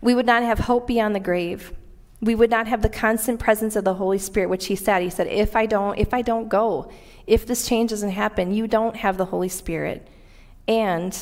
We 0.00 0.14
would 0.14 0.26
not 0.26 0.44
have 0.44 0.60
hope 0.60 0.86
beyond 0.86 1.14
the 1.14 1.20
grave 1.20 1.74
we 2.24 2.34
would 2.34 2.50
not 2.50 2.66
have 2.66 2.80
the 2.80 2.88
constant 2.88 3.38
presence 3.38 3.76
of 3.76 3.84
the 3.84 3.94
Holy 3.94 4.18
Spirit, 4.18 4.48
which 4.48 4.66
he 4.66 4.76
said. 4.76 5.02
He 5.02 5.10
said, 5.10 5.26
if 5.26 5.54
I 5.54 5.66
don't, 5.66 5.98
if 5.98 6.14
I 6.14 6.22
don't 6.22 6.48
go, 6.48 6.90
if 7.26 7.46
this 7.46 7.68
change 7.68 7.90
doesn't 7.90 8.10
happen, 8.10 8.52
you 8.52 8.66
don't 8.66 8.96
have 8.96 9.18
the 9.18 9.26
Holy 9.26 9.48
Spirit. 9.48 10.08
And 10.66 11.16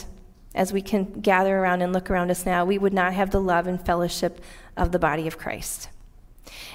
as 0.54 0.72
we 0.72 0.80
can 0.80 1.20
gather 1.20 1.58
around 1.58 1.82
and 1.82 1.92
look 1.92 2.10
around 2.10 2.30
us 2.30 2.46
now, 2.46 2.64
we 2.64 2.78
would 2.78 2.92
not 2.92 3.14
have 3.14 3.30
the 3.30 3.40
love 3.40 3.66
and 3.66 3.84
fellowship 3.84 4.40
of 4.76 4.92
the 4.92 4.98
body 4.98 5.26
of 5.26 5.38
Christ. 5.38 5.88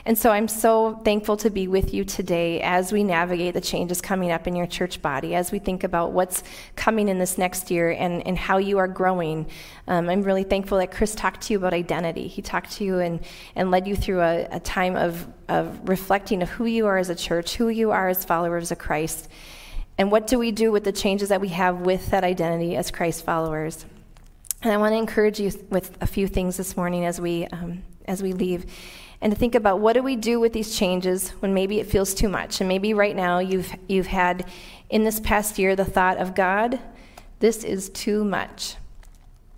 And 0.06 0.17
so 0.17 0.32
I'm 0.32 0.47
so 0.47 0.95
thankful 1.04 1.38
to 1.38 1.50
be 1.50 1.67
with 1.67 1.93
you 1.93 2.06
today 2.06 2.62
as 2.62 2.91
we 2.91 3.04
navigate 3.04 3.54
the 3.54 3.62
changes 3.62 4.02
coming 4.02 4.32
up 4.32 4.47
in 4.47 4.56
your 4.56 4.67
church 4.67 5.02
body, 5.02 5.36
as 5.36 5.52
we 5.52 5.60
think 5.60 5.84
about 5.84 6.12
what's 6.12 6.43
coming 6.76 7.10
in 7.10 7.19
this 7.19 7.38
next 7.38 7.69
year 7.69 7.91
and, 7.91 8.26
and 8.26 8.38
how 8.38 8.58
you 8.58 8.78
are 8.78 8.88
growing. 8.88 9.47
Um, 9.88 10.10
I'm 10.10 10.23
really 10.23 10.43
thankful 10.43 10.78
that 10.78 10.91
Chris 10.91 11.15
talked 11.15 11.41
to 11.41 11.54
you 11.54 11.60
about 11.60 11.73
identity. 11.73 12.28
He 12.28 12.41
talked 12.41 12.71
to 12.73 12.84
you 12.84 13.00
and, 13.00 13.19
and 13.56 13.71
led 13.71 13.88
you 13.88 13.95
through 13.95 14.21
a, 14.21 14.47
a 14.52 14.60
time 14.60 14.95
of, 14.95 15.28
of 15.50 15.88
reflecting 15.88 16.41
of 16.41 16.50
who 16.50 16.65
you 16.65 16.88
are 16.88 16.97
as 16.97 17.10
a 17.10 17.15
church, 17.15 17.56
who 17.56 17.69
you 17.69 17.91
are 17.91 18.08
as 18.08 18.23
followers 18.23 18.71
of 18.71 18.78
Christ, 18.78 19.28
and 19.97 20.12
what 20.12 20.28
do 20.28 20.38
we 20.38 20.52
do 20.52 20.71
with 20.71 20.84
the 20.84 20.91
changes 20.91 21.30
that 21.30 21.41
we 21.41 21.50
have 21.50 21.82
with 21.82 22.12
that 22.12 22.23
identity 22.23 22.76
as 22.76 22.91
Christ 22.91 23.26
followers. 23.26 23.86
And 24.62 24.73
I 24.73 24.78
want 24.78 24.93
to 24.93 24.97
encourage 24.97 25.39
you 25.39 25.52
with 25.69 25.95
a 26.02 26.08
few 26.08 26.28
things 26.28 26.58
this 26.58 26.76
morning 26.76 27.06
as 27.06 27.21
we, 27.21 27.45
um, 27.47 27.84
as 28.06 28.23
we 28.23 28.34
leave 28.34 28.65
and 29.21 29.34
to 29.34 29.38
think 29.38 29.56
about 29.56 29.80
what 29.80 29.93
do 29.93 30.03
we 30.03 30.15
do 30.15 30.39
with 30.39 30.53
these 30.53 30.77
changes 30.77 31.30
when 31.39 31.53
maybe 31.53 31.80
it 31.80 31.88
feels 31.88 32.13
too 32.13 32.30
much. 32.30 32.62
And 32.62 32.67
maybe 32.67 32.93
right 32.93 33.15
now 33.15 33.39
you've, 33.39 33.73
you've 33.88 34.08
had 34.08 34.45
in 34.89 35.03
this 35.03 35.19
past 35.19 35.58
year 35.58 35.75
the 35.75 35.86
thought 35.86 36.17
of 36.17 36.36
God, 36.36 36.80
this 37.39 37.63
is 37.63 37.89
too 37.89 38.23
much. 38.23 38.75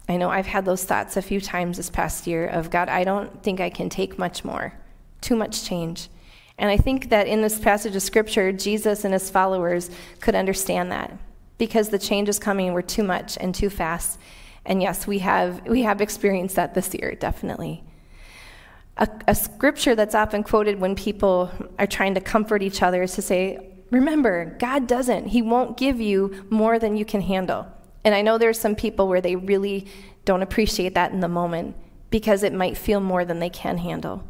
I 0.08 0.18
know 0.18 0.30
I've 0.30 0.48
had 0.48 0.66
those 0.66 0.84
thoughts 0.84 1.18
a 1.18 1.22
few 1.22 1.40
times 1.40 1.78
this 1.78 1.90
past 1.90 2.26
year 2.26 2.48
of 2.48 2.72
God, 2.72 2.90
I 2.90 3.04
don't 3.04 3.44
think 3.44 3.60
I 3.60 3.70
can 3.70 3.90
take 3.90 4.18
much 4.18 4.44
more, 4.44 4.74
too 5.22 5.36
much 5.36 5.64
change. 5.64 6.10
And 6.58 6.70
I 6.70 6.78
think 6.78 7.10
that 7.10 7.28
in 7.28 7.42
this 7.42 7.60
passage 7.60 7.96
of 7.96 8.02
scripture, 8.02 8.52
Jesus 8.52 9.06
and 9.06 9.14
his 9.14 9.30
followers 9.30 9.90
could 10.20 10.36
understand 10.36 10.92
that 10.92 11.16
because 11.58 11.90
the 11.90 12.00
changes 12.00 12.40
coming 12.40 12.74
were 12.74 12.82
too 12.82 13.04
much 13.04 13.38
and 13.40 13.54
too 13.54 13.70
fast. 13.70 14.20
And 14.66 14.82
yes, 14.82 15.06
we 15.06 15.20
have, 15.20 15.66
we 15.68 15.84
have 15.84 16.02
experienced 16.02 16.56
that 16.56 16.74
this 16.74 16.94
year, 16.94 17.16
definitely. 17.16 17.84
A, 19.00 19.08
a 19.28 19.36
scripture 19.36 19.96
that's 19.96 20.14
often 20.14 20.44
quoted 20.44 20.80
when 20.80 20.96
people 20.96 21.52
are 21.80 21.88
trying 21.88 22.14
to 22.16 22.22
comfort 22.22 22.62
each 22.62 22.82
other 22.84 23.02
is 23.04 23.16
to 23.16 23.22
say, 23.22 23.66
Remember, 23.92 24.56
God 24.60 24.86
doesn't. 24.86 25.28
He 25.28 25.42
won't 25.42 25.78
give 25.78 26.00
you 26.00 26.46
more 26.50 26.78
than 26.78 26.96
you 26.96 27.06
can 27.06 27.22
handle. 27.22 27.66
And 28.04 28.14
I 28.14 28.22
know 28.22 28.38
there's 28.38 28.60
some 28.60 28.76
people 28.76 29.08
where 29.08 29.22
they 29.22 29.36
really 29.36 29.88
don't 30.26 30.44
appreciate 30.44 30.94
that 30.94 31.12
in 31.12 31.22
the 31.22 31.28
moment 31.28 31.76
because 32.12 32.44
it 32.44 32.54
might 32.54 32.78
feel 32.78 33.00
more 33.00 33.26
than 33.26 33.40
they 33.40 33.50
can 33.50 33.80
handle. 33.80 34.24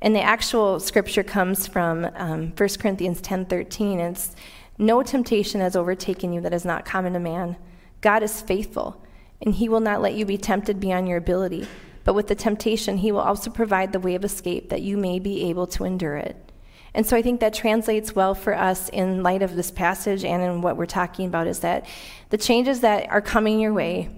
And 0.00 0.14
the 0.14 0.22
actual 0.22 0.80
scripture 0.80 1.22
comes 1.22 1.66
from 1.66 2.08
um, 2.14 2.52
1 2.56 2.68
Corinthians 2.78 3.20
10:13. 3.20 3.98
It's 3.98 4.34
no 4.78 5.02
temptation 5.02 5.60
has 5.60 5.74
overtaken 5.74 6.32
you 6.32 6.40
that 6.42 6.54
is 6.54 6.64
not 6.64 6.84
common 6.84 7.14
to 7.14 7.18
man. 7.18 7.56
God 8.00 8.22
is 8.22 8.40
faithful, 8.40 9.02
and 9.42 9.54
he 9.54 9.68
will 9.68 9.80
not 9.80 10.00
let 10.00 10.14
you 10.14 10.24
be 10.24 10.38
tempted 10.38 10.78
beyond 10.78 11.08
your 11.08 11.18
ability. 11.18 11.66
But 12.08 12.14
with 12.14 12.28
the 12.28 12.34
temptation, 12.34 12.96
he 12.96 13.12
will 13.12 13.20
also 13.20 13.50
provide 13.50 13.92
the 13.92 14.00
way 14.00 14.14
of 14.14 14.24
escape 14.24 14.70
that 14.70 14.80
you 14.80 14.96
may 14.96 15.18
be 15.18 15.50
able 15.50 15.66
to 15.66 15.84
endure 15.84 16.16
it. 16.16 16.52
And 16.94 17.04
so 17.04 17.14
I 17.14 17.20
think 17.20 17.40
that 17.40 17.52
translates 17.52 18.16
well 18.16 18.34
for 18.34 18.54
us 18.54 18.88
in 18.88 19.22
light 19.22 19.42
of 19.42 19.56
this 19.56 19.70
passage 19.70 20.24
and 20.24 20.42
in 20.42 20.62
what 20.62 20.78
we're 20.78 20.86
talking 20.86 21.26
about 21.26 21.46
is 21.46 21.60
that 21.60 21.84
the 22.30 22.38
changes 22.38 22.80
that 22.80 23.10
are 23.10 23.20
coming 23.20 23.60
your 23.60 23.74
way 23.74 24.08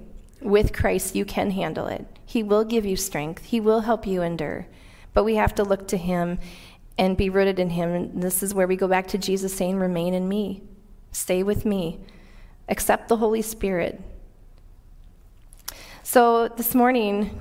with 0.41 0.73
Christ, 0.73 1.17
you 1.17 1.25
can 1.25 1.51
handle 1.51 1.89
it. 1.89 2.07
He 2.25 2.45
will 2.45 2.63
give 2.63 2.87
you 2.87 2.95
strength, 2.95 3.47
He 3.47 3.59
will 3.59 3.81
help 3.81 4.07
you 4.07 4.23
endure. 4.23 4.69
But 5.13 5.25
we 5.25 5.35
have 5.35 5.57
to 5.57 5.65
look 5.65 5.89
to 5.89 5.97
Him 5.97 6.39
and 6.97 7.17
be 7.17 7.29
rooted 7.29 7.59
in 7.59 7.71
Him. 7.71 7.91
And 7.91 8.23
this 8.23 8.41
is 8.41 8.55
where 8.55 8.69
we 8.69 8.77
go 8.77 8.87
back 8.87 9.09
to 9.09 9.19
Jesus 9.19 9.53
saying, 9.53 9.81
Remain 9.81 10.15
in 10.15 10.29
me, 10.29 10.63
stay 11.11 11.43
with 11.43 11.65
me, 11.65 11.99
accept 12.69 13.09
the 13.09 13.17
Holy 13.17 13.43
Spirit. 13.43 14.01
So 16.05 16.47
this 16.47 16.73
morning, 16.73 17.37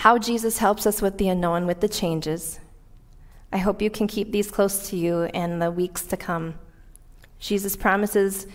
how 0.00 0.16
Jesus 0.16 0.56
helps 0.56 0.86
us 0.86 1.02
with 1.02 1.18
the 1.18 1.28
unknown, 1.28 1.66
with 1.66 1.80
the 1.80 1.88
changes. 1.88 2.58
I 3.52 3.58
hope 3.58 3.82
you 3.82 3.90
can 3.90 4.06
keep 4.06 4.32
these 4.32 4.50
close 4.50 4.88
to 4.88 4.96
you 4.96 5.24
in 5.34 5.58
the 5.58 5.70
weeks 5.70 6.06
to 6.06 6.16
come. 6.16 6.54
Jesus 7.38 7.76
promises, 7.76 8.46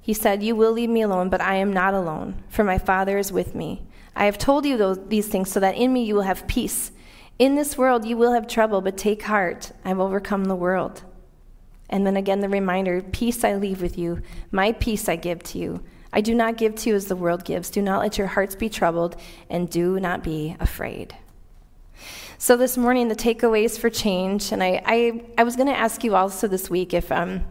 He 0.00 0.14
said, 0.14 0.42
You 0.42 0.56
will 0.56 0.72
leave 0.72 0.88
me 0.88 1.02
alone, 1.02 1.28
but 1.28 1.42
I 1.42 1.56
am 1.56 1.74
not 1.74 1.92
alone, 1.92 2.42
for 2.48 2.64
my 2.64 2.78
Father 2.78 3.18
is 3.18 3.30
with 3.30 3.54
me. 3.54 3.82
I 4.16 4.24
have 4.24 4.38
told 4.38 4.64
you 4.64 4.78
those, 4.78 4.98
these 5.08 5.28
things 5.28 5.50
so 5.50 5.60
that 5.60 5.76
in 5.76 5.92
me 5.92 6.04
you 6.04 6.14
will 6.14 6.22
have 6.22 6.46
peace. 6.46 6.90
In 7.38 7.54
this 7.54 7.76
world 7.76 8.06
you 8.06 8.16
will 8.16 8.32
have 8.32 8.46
trouble, 8.46 8.80
but 8.80 8.96
take 8.96 9.24
heart, 9.24 9.72
I've 9.84 10.00
overcome 10.00 10.46
the 10.46 10.56
world. 10.56 11.02
And 11.90 12.06
then 12.06 12.16
again, 12.16 12.40
the 12.40 12.48
reminder 12.48 13.02
Peace 13.02 13.44
I 13.44 13.56
leave 13.56 13.82
with 13.82 13.98
you, 13.98 14.22
my 14.50 14.72
peace 14.72 15.06
I 15.06 15.16
give 15.16 15.42
to 15.42 15.58
you. 15.58 15.84
I 16.14 16.20
do 16.20 16.32
not 16.32 16.56
give 16.56 16.76
to 16.76 16.90
you 16.90 16.94
as 16.94 17.06
the 17.06 17.16
world 17.16 17.44
gives. 17.44 17.70
Do 17.70 17.82
not 17.82 18.00
let 18.00 18.16
your 18.16 18.28
hearts 18.28 18.54
be 18.54 18.68
troubled, 18.68 19.16
and 19.50 19.68
do 19.68 19.98
not 19.98 20.22
be 20.22 20.56
afraid. 20.60 21.14
So, 22.38 22.56
this 22.56 22.78
morning, 22.78 23.08
the 23.08 23.16
takeaways 23.16 23.76
for 23.76 23.90
change, 23.90 24.52
and 24.52 24.62
I, 24.62 24.80
I, 24.86 25.24
I 25.38 25.42
was 25.42 25.56
going 25.56 25.66
to 25.68 25.76
ask 25.76 26.04
you 26.04 26.14
also 26.14 26.46
this 26.46 26.70
week 26.70 26.94
if 26.94 27.10
um, 27.10 27.44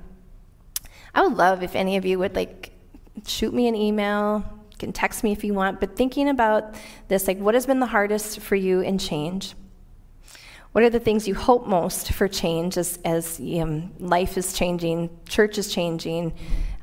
I 1.13 1.23
would 1.23 1.35
love 1.35 1.61
if 1.61 1.75
any 1.75 1.97
of 1.97 2.05
you 2.05 2.17
would 2.19 2.35
like 2.35 2.71
shoot 3.27 3.53
me 3.53 3.67
an 3.67 3.75
email, 3.75 4.43
you 4.71 4.77
can 4.77 4.93
text 4.93 5.25
me 5.25 5.33
if 5.33 5.43
you 5.43 5.53
want, 5.53 5.81
but 5.81 5.97
thinking 5.97 6.29
about 6.29 6.75
this, 7.09 7.27
like 7.27 7.39
what 7.39 7.55
has 7.55 7.65
been 7.65 7.81
the 7.81 7.85
hardest 7.85 8.39
for 8.39 8.55
you 8.55 8.79
in 8.79 8.97
change? 8.97 9.55
What 10.71 10.85
are 10.85 10.89
the 10.89 11.01
things 11.01 11.27
you 11.27 11.35
hope 11.35 11.67
most 11.67 12.13
for 12.13 12.29
change 12.29 12.77
as, 12.77 12.97
as 13.03 13.39
um, 13.39 13.91
life 13.99 14.37
is 14.37 14.53
changing, 14.53 15.09
church 15.27 15.57
is 15.57 15.71
changing? 15.71 16.33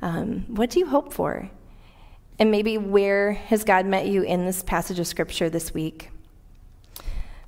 Um, 0.03 0.45
what 0.49 0.71
do 0.71 0.79
you 0.79 0.87
hope 0.87 1.13
for? 1.13 1.51
And 2.41 2.51
maybe 2.51 2.79
where 2.79 3.35
has 3.35 3.65
God 3.65 3.85
met 3.85 4.07
you 4.07 4.23
in 4.23 4.47
this 4.47 4.63
passage 4.63 4.99
of 4.99 5.07
Scripture 5.07 5.51
this 5.51 5.75
week? 5.75 6.09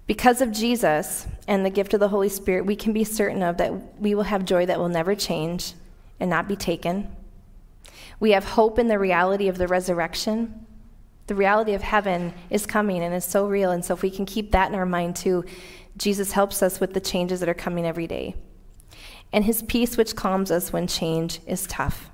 Because 0.07 0.43
of 0.43 0.53
Jesus 0.53 1.27
and 1.49 1.65
the 1.65 1.71
gift 1.71 1.95
of 1.95 2.01
the 2.01 2.09
Holy 2.09 2.29
Spirit, 2.29 2.67
we 2.67 2.77
can 2.77 2.93
be 2.93 3.03
certain 3.03 3.43
of 3.43 3.57
that 3.57 3.99
we 3.99 4.15
will 4.15 4.25
have 4.25 4.45
joy 4.45 4.67
that 4.67 4.79
will 4.79 4.91
never 4.91 5.15
change 5.15 5.73
and 6.21 6.29
not 6.29 6.47
be 6.47 6.57
taken. 6.57 7.11
We 8.21 8.33
have 8.33 8.45
hope 8.45 8.79
in 8.79 8.89
the 8.89 8.99
reality 8.99 9.49
of 9.49 9.57
the 9.57 9.67
resurrection. 9.67 10.67
The 11.27 11.37
reality 11.37 11.73
of 11.73 11.81
heaven 11.81 12.35
is 12.51 12.67
coming 12.67 13.03
and 13.03 13.15
is 13.15 13.25
so 13.25 13.47
real. 13.47 13.71
And 13.71 13.83
so, 13.83 13.95
if 13.95 14.03
we 14.03 14.11
can 14.11 14.27
keep 14.27 14.51
that 14.51 14.69
in 14.69 14.75
our 14.75 14.85
mind 14.85 15.17
too, 15.17 15.47
Jesus 15.97 16.33
helps 16.33 16.63
us 16.63 16.81
with 16.81 16.93
the 16.93 17.01
changes 17.01 17.41
that 17.41 17.49
are 17.49 17.55
coming 17.55 17.87
every 17.87 18.07
day. 18.07 18.35
And 19.33 19.45
his 19.47 19.63
peace, 19.63 19.97
which 19.97 20.15
calms 20.15 20.51
us 20.51 20.71
when 20.71 20.87
change 20.87 21.41
is 21.47 21.67
tough. 21.67 22.12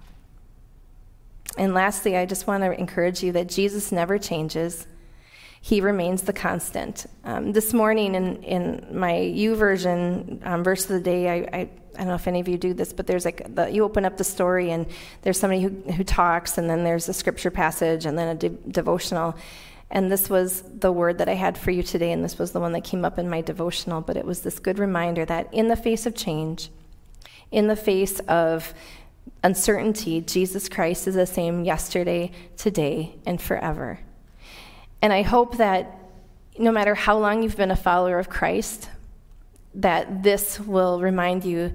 And 1.59 1.75
lastly, 1.75 2.16
I 2.16 2.25
just 2.25 2.47
want 2.47 2.62
to 2.62 2.73
encourage 2.73 3.23
you 3.23 3.33
that 3.33 3.49
Jesus 3.49 3.90
never 3.90 4.16
changes. 4.16 4.87
He 5.61 5.81
remains 5.81 6.23
the 6.23 6.33
constant. 6.33 7.07
Um, 7.25 7.53
this 7.53 7.75
morning 7.75 8.14
in, 8.14 8.42
in 8.44 8.87
my 8.92 9.12
YouVersion 9.12 10.47
um, 10.47 10.62
verse 10.62 10.85
of 10.85 10.90
the 10.90 11.01
day, 11.01 11.29
I, 11.29 11.35
I, 11.35 11.59
I, 11.59 11.68
don't 11.99 12.07
know 12.07 12.14
if 12.14 12.29
any 12.29 12.38
of 12.38 12.47
you 12.47 12.57
do 12.59 12.75
this, 12.75 12.92
but 12.92 13.09
there's 13.09 13.25
like 13.25 13.53
the, 13.57 13.68
you 13.68 13.83
open 13.83 14.05
up 14.05 14.16
the 14.16 14.25
story 14.25 14.71
and 14.71 14.87
there's 15.23 15.38
somebody 15.38 15.61
who, 15.62 15.71
who 15.90 16.05
talks, 16.05 16.59
and 16.59 16.71
then 16.71 16.85
there's 16.85 17.09
a 17.09 17.12
scripture 17.12 17.51
passage, 17.51 18.07
and 18.07 18.16
then 18.16 18.29
a 18.29 18.35
de- 18.37 18.49
devotional. 18.51 19.35
And 19.90 20.12
this 20.12 20.31
was 20.31 20.62
the 20.62 20.92
word 20.92 21.18
that 21.18 21.29
I 21.29 21.35
had 21.35 21.59
for 21.59 21.73
you 21.73 21.83
today, 21.83 22.12
and 22.12 22.23
this 22.23 22.38
was 22.38 22.53
the 22.53 22.61
one 22.61 22.71
that 22.73 22.85
came 22.85 23.05
up 23.05 23.18
in 23.18 23.29
my 23.29 23.40
devotional. 23.40 24.01
But 24.01 24.16
it 24.16 24.25
was 24.25 24.42
this 24.42 24.61
good 24.61 24.79
reminder 24.79 25.25
that 25.25 25.53
in 25.53 25.66
the 25.66 25.77
face 25.77 26.07
of 26.07 26.14
change, 26.14 26.71
in 27.51 27.66
the 27.66 27.77
face 27.77 28.21
of 28.21 28.73
uncertainty, 29.43 30.21
Jesus 30.21 30.69
Christ 30.69 31.07
is 31.07 31.14
the 31.14 31.27
same 31.27 31.64
yesterday, 31.64 32.31
today, 32.57 33.17
and 33.27 33.41
forever. 33.41 34.01
And 35.01 35.12
I 35.12 35.23
hope 35.23 35.59
that 35.59 35.99
no 36.59 36.73
matter 36.73 36.95
how 36.95 37.19
long 37.19 37.43
you've 37.43 37.57
been 37.57 37.71
a 37.71 37.77
follower 37.77 38.19
of 38.19 38.29
Christ, 38.29 38.91
that 39.75 40.23
this 40.23 40.59
will 40.59 41.01
remind 41.01 41.45
you 41.45 41.73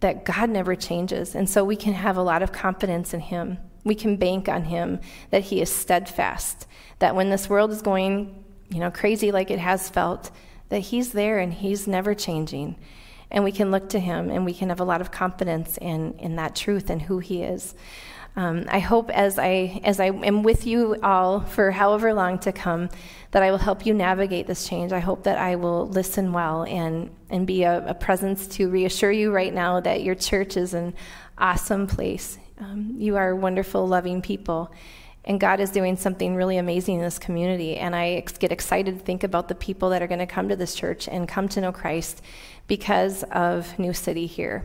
that 0.00 0.24
God 0.24 0.50
never 0.50 0.74
changes. 0.74 1.34
And 1.34 1.48
so 1.48 1.64
we 1.64 1.76
can 1.76 1.94
have 1.94 2.16
a 2.16 2.22
lot 2.22 2.42
of 2.42 2.52
confidence 2.52 3.14
in 3.14 3.20
Him. 3.20 3.58
We 3.84 3.94
can 3.94 4.16
bank 4.16 4.48
on 4.48 4.64
Him 4.64 5.00
that 5.30 5.44
He 5.44 5.60
is 5.60 5.70
steadfast, 5.70 6.66
that 6.98 7.16
when 7.16 7.30
this 7.30 7.48
world 7.48 7.70
is 7.70 7.82
going, 7.82 8.44
you 8.68 8.80
know, 8.80 8.90
crazy 8.90 9.32
like 9.32 9.50
it 9.50 9.58
has 9.58 9.88
felt, 9.88 10.30
that 10.68 10.80
He's 10.80 11.12
there 11.12 11.38
and 11.38 11.52
He's 11.52 11.88
never 11.88 12.14
changing 12.14 12.76
and 13.30 13.44
we 13.44 13.52
can 13.52 13.70
look 13.70 13.88
to 13.90 14.00
him 14.00 14.30
and 14.30 14.44
we 14.44 14.54
can 14.54 14.68
have 14.68 14.80
a 14.80 14.84
lot 14.84 15.00
of 15.00 15.10
confidence 15.10 15.78
in, 15.78 16.14
in 16.18 16.36
that 16.36 16.56
truth 16.56 16.90
and 16.90 17.02
who 17.02 17.18
he 17.18 17.42
is. 17.42 17.74
Um, 18.36 18.66
I 18.68 18.78
hope 18.78 19.10
as 19.10 19.38
I, 19.38 19.80
as 19.82 19.98
I 19.98 20.06
am 20.06 20.44
with 20.44 20.64
you 20.66 20.96
all 21.02 21.40
for 21.40 21.72
however 21.72 22.14
long 22.14 22.38
to 22.40 22.52
come, 22.52 22.88
that 23.32 23.42
I 23.42 23.50
will 23.50 23.58
help 23.58 23.84
you 23.84 23.94
navigate 23.94 24.46
this 24.46 24.68
change. 24.68 24.92
I 24.92 25.00
hope 25.00 25.24
that 25.24 25.38
I 25.38 25.56
will 25.56 25.88
listen 25.88 26.32
well 26.32 26.62
and, 26.62 27.10
and 27.30 27.46
be 27.46 27.64
a, 27.64 27.84
a 27.88 27.94
presence 27.94 28.46
to 28.48 28.68
reassure 28.70 29.10
you 29.10 29.32
right 29.32 29.52
now 29.52 29.80
that 29.80 30.02
your 30.02 30.14
church 30.14 30.56
is 30.56 30.72
an 30.72 30.94
awesome 31.36 31.88
place. 31.88 32.38
Um, 32.60 32.94
you 32.96 33.16
are 33.16 33.34
wonderful, 33.34 33.86
loving 33.88 34.22
people. 34.22 34.72
And 35.28 35.38
God 35.38 35.60
is 35.60 35.70
doing 35.70 35.96
something 35.96 36.34
really 36.34 36.56
amazing 36.56 36.96
in 36.96 37.02
this 37.02 37.18
community. 37.18 37.76
And 37.76 37.94
I 37.94 38.24
get 38.38 38.50
excited 38.50 38.98
to 38.98 39.04
think 39.04 39.22
about 39.22 39.46
the 39.48 39.54
people 39.54 39.90
that 39.90 40.02
are 40.02 40.06
going 40.06 40.18
to 40.18 40.26
come 40.26 40.48
to 40.48 40.56
this 40.56 40.74
church 40.74 41.06
and 41.06 41.28
come 41.28 41.48
to 41.50 41.60
know 41.60 41.70
Christ 41.70 42.22
because 42.66 43.22
of 43.24 43.78
New 43.78 43.92
City 43.92 44.26
here, 44.26 44.64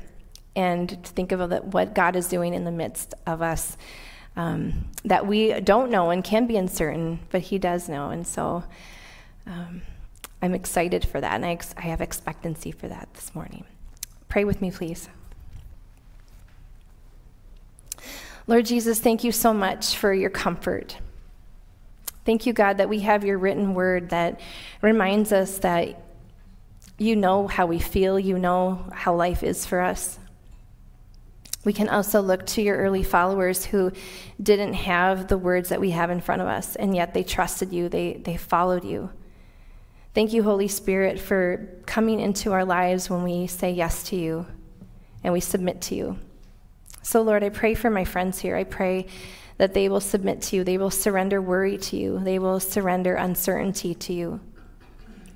and 0.56 0.90
to 0.90 1.12
think 1.12 1.32
of 1.32 1.74
what 1.74 1.94
God 1.94 2.16
is 2.16 2.28
doing 2.28 2.54
in 2.54 2.64
the 2.64 2.72
midst 2.72 3.14
of 3.28 3.42
us 3.42 3.78
um, 4.36 4.86
that 5.04 5.28
we 5.28 5.60
don't 5.60 5.92
know 5.92 6.10
and 6.10 6.24
can 6.24 6.48
be 6.48 6.58
uncertain, 6.58 7.20
but 7.30 7.42
He 7.42 7.60
does 7.60 7.90
know. 7.90 8.10
And 8.10 8.26
so 8.26 8.64
um, 9.46 9.82
I'm 10.42 10.54
excited 10.54 11.06
for 11.06 11.22
that, 11.22 11.34
and 11.34 11.46
I, 11.46 11.52
ex- 11.52 11.76
I 11.78 11.82
have 11.82 12.02
expectancy 12.02 12.72
for 12.72 12.88
that 12.88 13.10
this 13.14 13.36
morning. 13.36 13.66
Pray 14.30 14.44
with 14.44 14.62
me, 14.62 14.72
please. 14.72 15.10
Lord 18.46 18.66
Jesus, 18.66 19.00
thank 19.00 19.24
you 19.24 19.32
so 19.32 19.54
much 19.54 19.96
for 19.96 20.14
your 20.14 20.30
comfort. 20.30 20.98
Thank 22.26 22.46
you, 22.46 22.54
God, 22.54 22.78
that 22.78 22.90
we 22.90 23.00
have 23.02 23.24
your 23.24 23.38
written 23.38 23.74
word 23.74 24.10
that 24.10 24.40
reminds 24.82 25.32
us 25.32 25.60
that 25.60 26.02
you 26.98 27.16
know 27.16 27.48
how 27.48 27.66
we 27.66 27.80
feel, 27.80 28.20
you 28.20 28.38
know 28.38 28.86
how 28.94 29.16
life 29.16 29.44
is 29.44 29.66
for 29.66 29.82
us. 29.82 30.20
We 31.66 31.74
can 31.74 31.88
also 31.88 32.22
look 32.22 32.46
to 32.48 32.62
your 32.62 32.78
early 32.78 33.04
followers 33.04 33.66
who 33.66 33.92
didn't 34.42 34.74
have 34.74 35.28
the 35.28 35.38
words 35.38 35.70
that 35.70 35.80
we 35.80 35.92
have 35.92 36.10
in 36.10 36.20
front 36.20 36.42
of 36.42 36.48
us, 36.48 36.76
and 36.76 36.94
yet 36.94 37.14
they 37.14 37.24
trusted 37.24 37.72
you, 37.72 37.88
they, 37.88 38.16
they 38.16 38.36
followed 38.36 38.84
you. 38.84 39.10
Thank 40.14 40.34
you, 40.34 40.44
Holy 40.44 40.68
Spirit, 40.68 41.20
for 41.20 41.82
coming 41.86 42.20
into 42.20 42.52
our 42.52 42.66
lives 42.66 43.10
when 43.10 43.24
we 43.24 43.48
say 43.48 43.72
yes 43.72 44.04
to 44.10 44.16
you 44.16 44.46
and 45.24 45.34
we 45.34 45.40
submit 45.40 45.82
to 45.84 45.96
you. 45.96 46.20
So, 47.04 47.22
Lord, 47.22 47.44
I 47.44 47.50
pray 47.50 47.76
for 47.76 47.90
my 47.90 48.06
friends 48.06 48.40
here. 48.40 48.56
I 48.56 48.64
pray 48.64 49.08
that 49.58 49.74
they 49.74 49.88
will 49.88 50.00
submit 50.00 50.42
to 50.42 50.56
you, 50.56 50.64
they 50.64 50.78
will 50.78 50.90
surrender 50.90 51.42
worry 51.42 51.78
to 51.78 51.96
you, 51.96 52.20
they 52.24 52.40
will 52.40 52.60
surrender 52.60 53.16
uncertainty 53.16 53.94
to 53.94 54.14
you. 54.14 54.40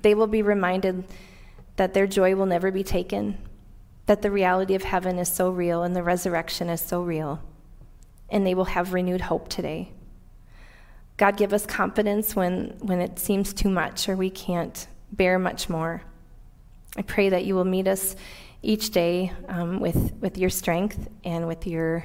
They 0.02 0.14
will 0.14 0.26
be 0.26 0.42
reminded 0.42 1.04
that 1.76 1.94
their 1.94 2.06
joy 2.06 2.34
will 2.34 2.46
never 2.46 2.70
be 2.70 2.82
taken, 2.82 3.38
that 4.06 4.22
the 4.22 4.30
reality 4.30 4.74
of 4.74 4.82
heaven 4.82 5.18
is 5.18 5.30
so 5.30 5.50
real 5.50 5.82
and 5.82 5.94
the 5.94 6.02
resurrection 6.02 6.68
is 6.68 6.80
so 6.80 7.02
real, 7.02 7.40
and 8.28 8.46
they 8.46 8.54
will 8.54 8.64
have 8.64 8.92
renewed 8.92 9.20
hope 9.20 9.48
today. 9.48 9.92
God, 11.16 11.36
give 11.36 11.52
us 11.52 11.66
confidence 11.66 12.34
when, 12.34 12.76
when 12.80 13.00
it 13.00 13.18
seems 13.18 13.52
too 13.52 13.68
much 13.68 14.08
or 14.08 14.16
we 14.16 14.30
can't 14.30 14.86
bear 15.12 15.38
much 15.38 15.68
more. 15.68 16.02
I 16.96 17.02
pray 17.02 17.28
that 17.28 17.44
you 17.44 17.54
will 17.54 17.64
meet 17.64 17.86
us 17.86 18.16
each 18.62 18.90
day 18.90 19.32
um, 19.48 19.80
with, 19.80 20.14
with 20.20 20.36
your 20.38 20.50
strength 20.50 21.08
and 21.24 21.46
with 21.46 21.66
your 21.66 22.04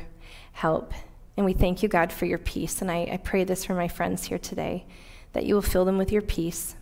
help. 0.52 0.94
And 1.36 1.46
we 1.46 1.54
thank 1.54 1.82
you, 1.82 1.90
God, 1.90 2.12
for 2.12 2.26
your 2.26 2.38
peace. 2.38 2.82
And 2.82 2.92
I, 2.92 3.10
I 3.12 3.18
pray 3.18 3.44
this 3.44 3.66
for 3.66 3.74
my 3.74 3.88
friends 3.88 4.26
here 4.26 4.38
today 4.38 4.86
that 5.34 5.46
you 5.46 5.56
will 5.56 5.64
fill 5.64 5.84
them 5.84 5.98
with 5.98 6.12
your 6.12 6.22
peace 6.22 6.76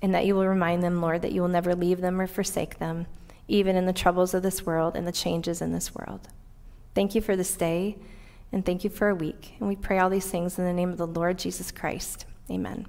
and 0.00 0.14
that 0.14 0.26
you 0.26 0.34
will 0.34 0.46
remind 0.46 0.82
them, 0.82 1.00
Lord, 1.00 1.22
that 1.22 1.32
you 1.32 1.40
will 1.40 1.48
never 1.48 1.74
leave 1.74 2.00
them 2.00 2.20
or 2.20 2.26
forsake 2.26 2.78
them, 2.78 3.06
even 3.48 3.76
in 3.76 3.86
the 3.86 3.92
troubles 3.92 4.34
of 4.34 4.42
this 4.42 4.66
world 4.66 4.96
and 4.96 5.06
the 5.06 5.12
changes 5.12 5.62
in 5.62 5.72
this 5.72 5.94
world. 5.94 6.28
Thank 6.94 7.14
you 7.14 7.20
for 7.20 7.36
this 7.36 7.56
day, 7.56 7.96
and 8.52 8.64
thank 8.64 8.84
you 8.84 8.90
for 8.90 9.08
a 9.08 9.14
week. 9.14 9.54
And 9.58 9.68
we 9.68 9.76
pray 9.76 9.98
all 9.98 10.10
these 10.10 10.26
things 10.26 10.58
in 10.58 10.64
the 10.64 10.72
name 10.72 10.90
of 10.90 10.98
the 10.98 11.06
Lord 11.06 11.38
Jesus 11.38 11.72
Christ. 11.72 12.26
Amen. 12.50 12.86